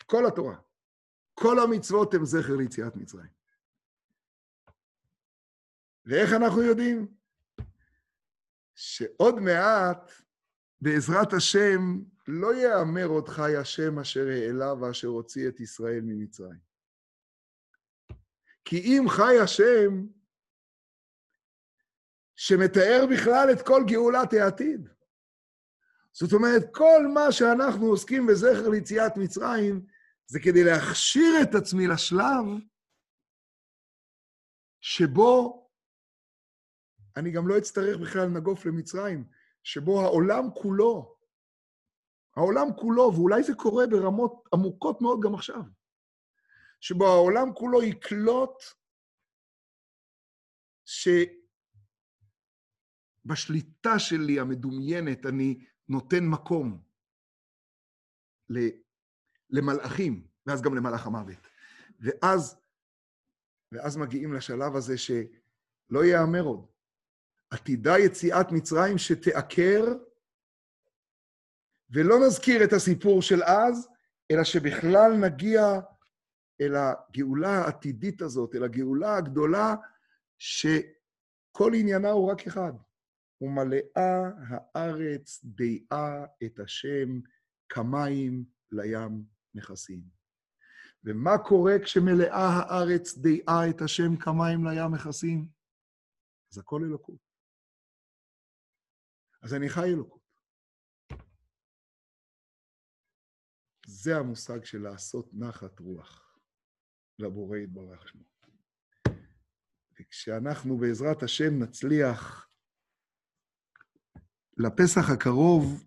[0.06, 0.62] כל התורה.
[1.34, 3.32] כל המצוות הן זכר ליציאת מצרים.
[6.06, 7.19] ואיך אנחנו יודעים?
[8.82, 10.12] שעוד מעט,
[10.82, 16.60] בעזרת השם, לא יאמר עוד חי השם אשר העלה ואשר הוציא את ישראל ממצרים.
[18.66, 20.08] כי אם חי השם,
[22.36, 24.90] שמתאר בכלל את כל גאולת העתיד.
[26.12, 29.86] זאת אומרת, כל מה שאנחנו עוסקים בזכר ליציאת מצרים,
[30.28, 32.46] זה כדי להכשיר את עצמי לשלב
[34.82, 35.69] שבו
[37.18, 39.28] אני גם לא אצטרך בכלל לנגוף למצרים,
[39.64, 41.18] שבו העולם כולו,
[42.36, 45.62] העולם כולו, ואולי זה קורה ברמות עמוקות מאוד גם עכשיו,
[46.80, 48.64] שבו העולם כולו יקלוט
[53.26, 56.82] שבשליטה שלי המדומיינת אני נותן מקום
[59.50, 61.48] למלאכים, ואז גם למלאך המוות.
[62.00, 62.62] ואז,
[63.72, 66.79] ואז מגיעים לשלב הזה שלא ייאמר עוד.
[67.50, 69.84] עתידה יציאת מצרים שתעקר,
[71.90, 73.90] ולא נזכיר את הסיפור של אז,
[74.32, 75.80] אלא שבכלל נגיע
[76.62, 79.76] אל הגאולה העתידית הזאת, אל הגאולה הגדולה,
[80.38, 82.74] שכל עניינה הוא רק אחד.
[83.42, 87.20] ומלאה הארץ דעה את השם
[87.70, 89.24] כמים לים
[89.56, 90.02] מכסים.
[91.04, 95.48] ומה קורה כשמלאה הארץ דעה את השם כמים לים מכסים?
[96.52, 97.29] אז הכל אלוקות.
[99.42, 100.20] אז אני חי אלוקות.
[103.88, 106.38] זה המושג של לעשות נחת רוח
[107.20, 108.24] לבורא יתברך שמו.
[110.00, 112.50] וכשאנחנו בעזרת השם נצליח
[114.58, 115.86] לפסח הקרוב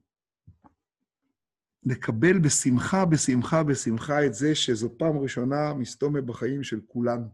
[1.83, 7.29] לקבל בשמחה, בשמחה, בשמחה את זה שזו פעם ראשונה מסתומה בחיים של כולנו,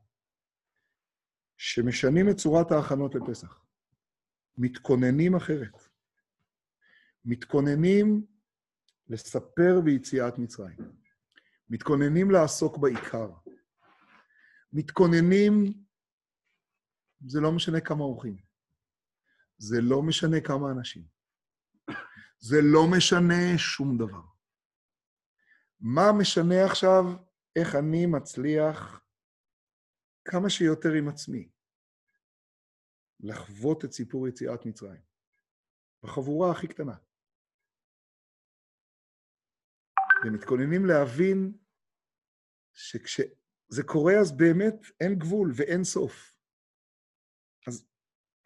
[1.57, 3.65] שמשנים את צורת ההכנות לפסח,
[4.59, 5.88] מתכוננים אחרת.
[7.29, 8.27] מתכוננים
[9.09, 10.79] לספר ביציאת מצרים.
[11.71, 13.31] מתכוננים לעסוק בעיקר.
[14.73, 15.65] מתכוננים,
[17.27, 18.37] זה לא משנה כמה אורחים.
[19.59, 21.05] זה לא משנה כמה אנשים.
[22.39, 24.23] זה לא משנה שום דבר.
[25.81, 27.05] מה משנה עכשיו
[27.57, 29.01] איך אני מצליח
[30.25, 31.51] כמה שיותר עם עצמי
[33.21, 35.01] לחוות את סיפור יציאת מצרים,
[36.03, 37.08] בחבורה הכי קטנה.
[40.25, 41.53] ומתכוננים להבין
[42.73, 46.35] שכשזה קורה אז באמת אין גבול ואין סוף.
[47.67, 47.87] אז,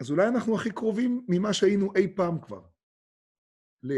[0.00, 2.66] אז אולי אנחנו הכי קרובים ממה שהיינו אי פעם כבר.
[3.82, 3.92] ל...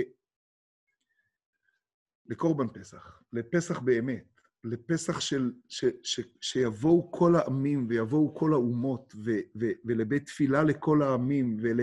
[2.26, 9.30] לקורבן פסח, לפסח באמת, לפסח של, ש, ש, שיבואו כל העמים ויבואו כל האומות ו,
[9.60, 11.80] ו, ולבית תפילה לכל העמים ול...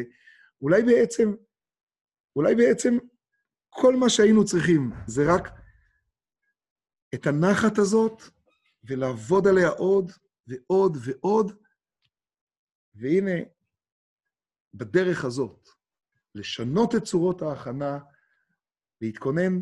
[0.86, 1.34] בעצם,
[2.36, 2.98] אולי בעצם
[3.70, 5.61] כל מה שהיינו צריכים זה רק
[7.16, 8.22] את הנחת הזאת
[8.84, 10.12] ולעבוד עליה עוד
[10.48, 11.64] ועוד ועוד,
[12.96, 13.40] והנה,
[14.74, 15.68] בדרך הזאת,
[16.36, 18.00] לשנות את צורות ההכנה,
[19.02, 19.62] להתכונן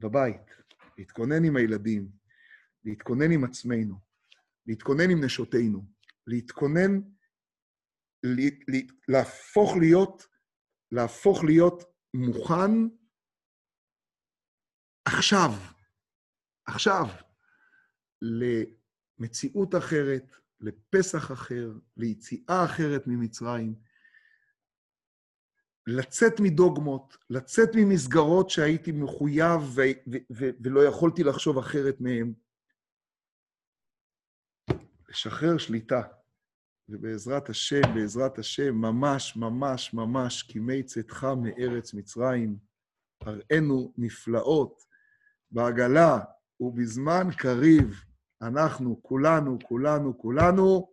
[0.00, 0.50] בבית,
[0.98, 2.10] להתכונן עם הילדים,
[2.84, 3.94] להתכונן עם עצמנו,
[4.66, 5.84] להתכונן עם נשותינו,
[6.26, 7.00] להתכונן,
[9.08, 10.22] להפוך להיות,
[10.92, 11.82] להפוך להיות
[12.14, 12.70] מוכן
[15.04, 15.75] עכשיו.
[16.66, 17.06] עכשיו
[18.22, 23.74] למציאות אחרת, לפסח אחר, ליציאה אחרת ממצרים,
[25.86, 29.80] לצאת מדוגמות, לצאת ממסגרות שהייתי מחויב ו-
[30.12, 32.32] ו- ו- ולא יכולתי לחשוב אחרת מהן.
[35.08, 36.02] לשחרר שליטה.
[36.88, 42.58] ובעזרת השם, בעזרת השם, ממש, ממש, ממש, כימי צאתך מארץ מצרים,
[43.20, 44.82] הראינו נפלאות
[45.50, 46.18] בעגלה
[46.60, 48.00] ובזמן קריב,
[48.42, 50.88] אנחנו, כולנו, כולנו, כולנו,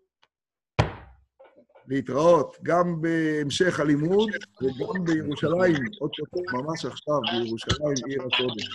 [1.88, 4.30] להתראות גם בהמשך הלימוד
[4.61, 8.70] וגם בירושלים, עוד יותר, ממש עכשיו, בירושלים, עיר הקודש.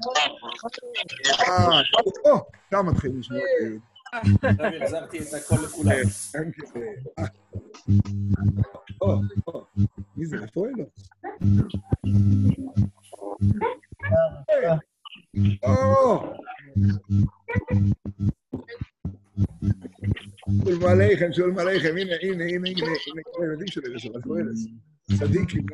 [1.41, 1.81] אה,
[2.25, 3.79] או, שם מתחילים לשמוע את זה.
[4.83, 5.93] החזרתי את הכל לכולם.
[6.33, 6.95] כן, כן.
[10.17, 10.37] מי זה?
[10.43, 10.85] איפה אלו?
[15.63, 16.35] או!
[20.65, 24.67] שולם עליכם, שולם עליכם, הנה, הנה, הנה, הנה, הנה, כל הילדים של ארץ, אבל פועלס.
[25.19, 25.67] צדיקים,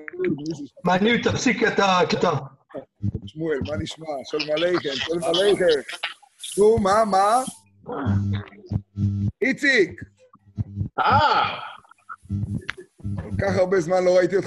[0.85, 2.31] מעניין, תפסיק את הקטע.
[3.27, 4.07] שמואל, מה נשמע?
[4.31, 5.81] שולם עליכם, שולם עליכם.
[6.59, 7.43] נו, מה, מה?
[9.43, 10.03] איציק!
[10.99, 11.59] אה!
[13.15, 14.43] כל כך הרבה זמן לא ראיתי אותך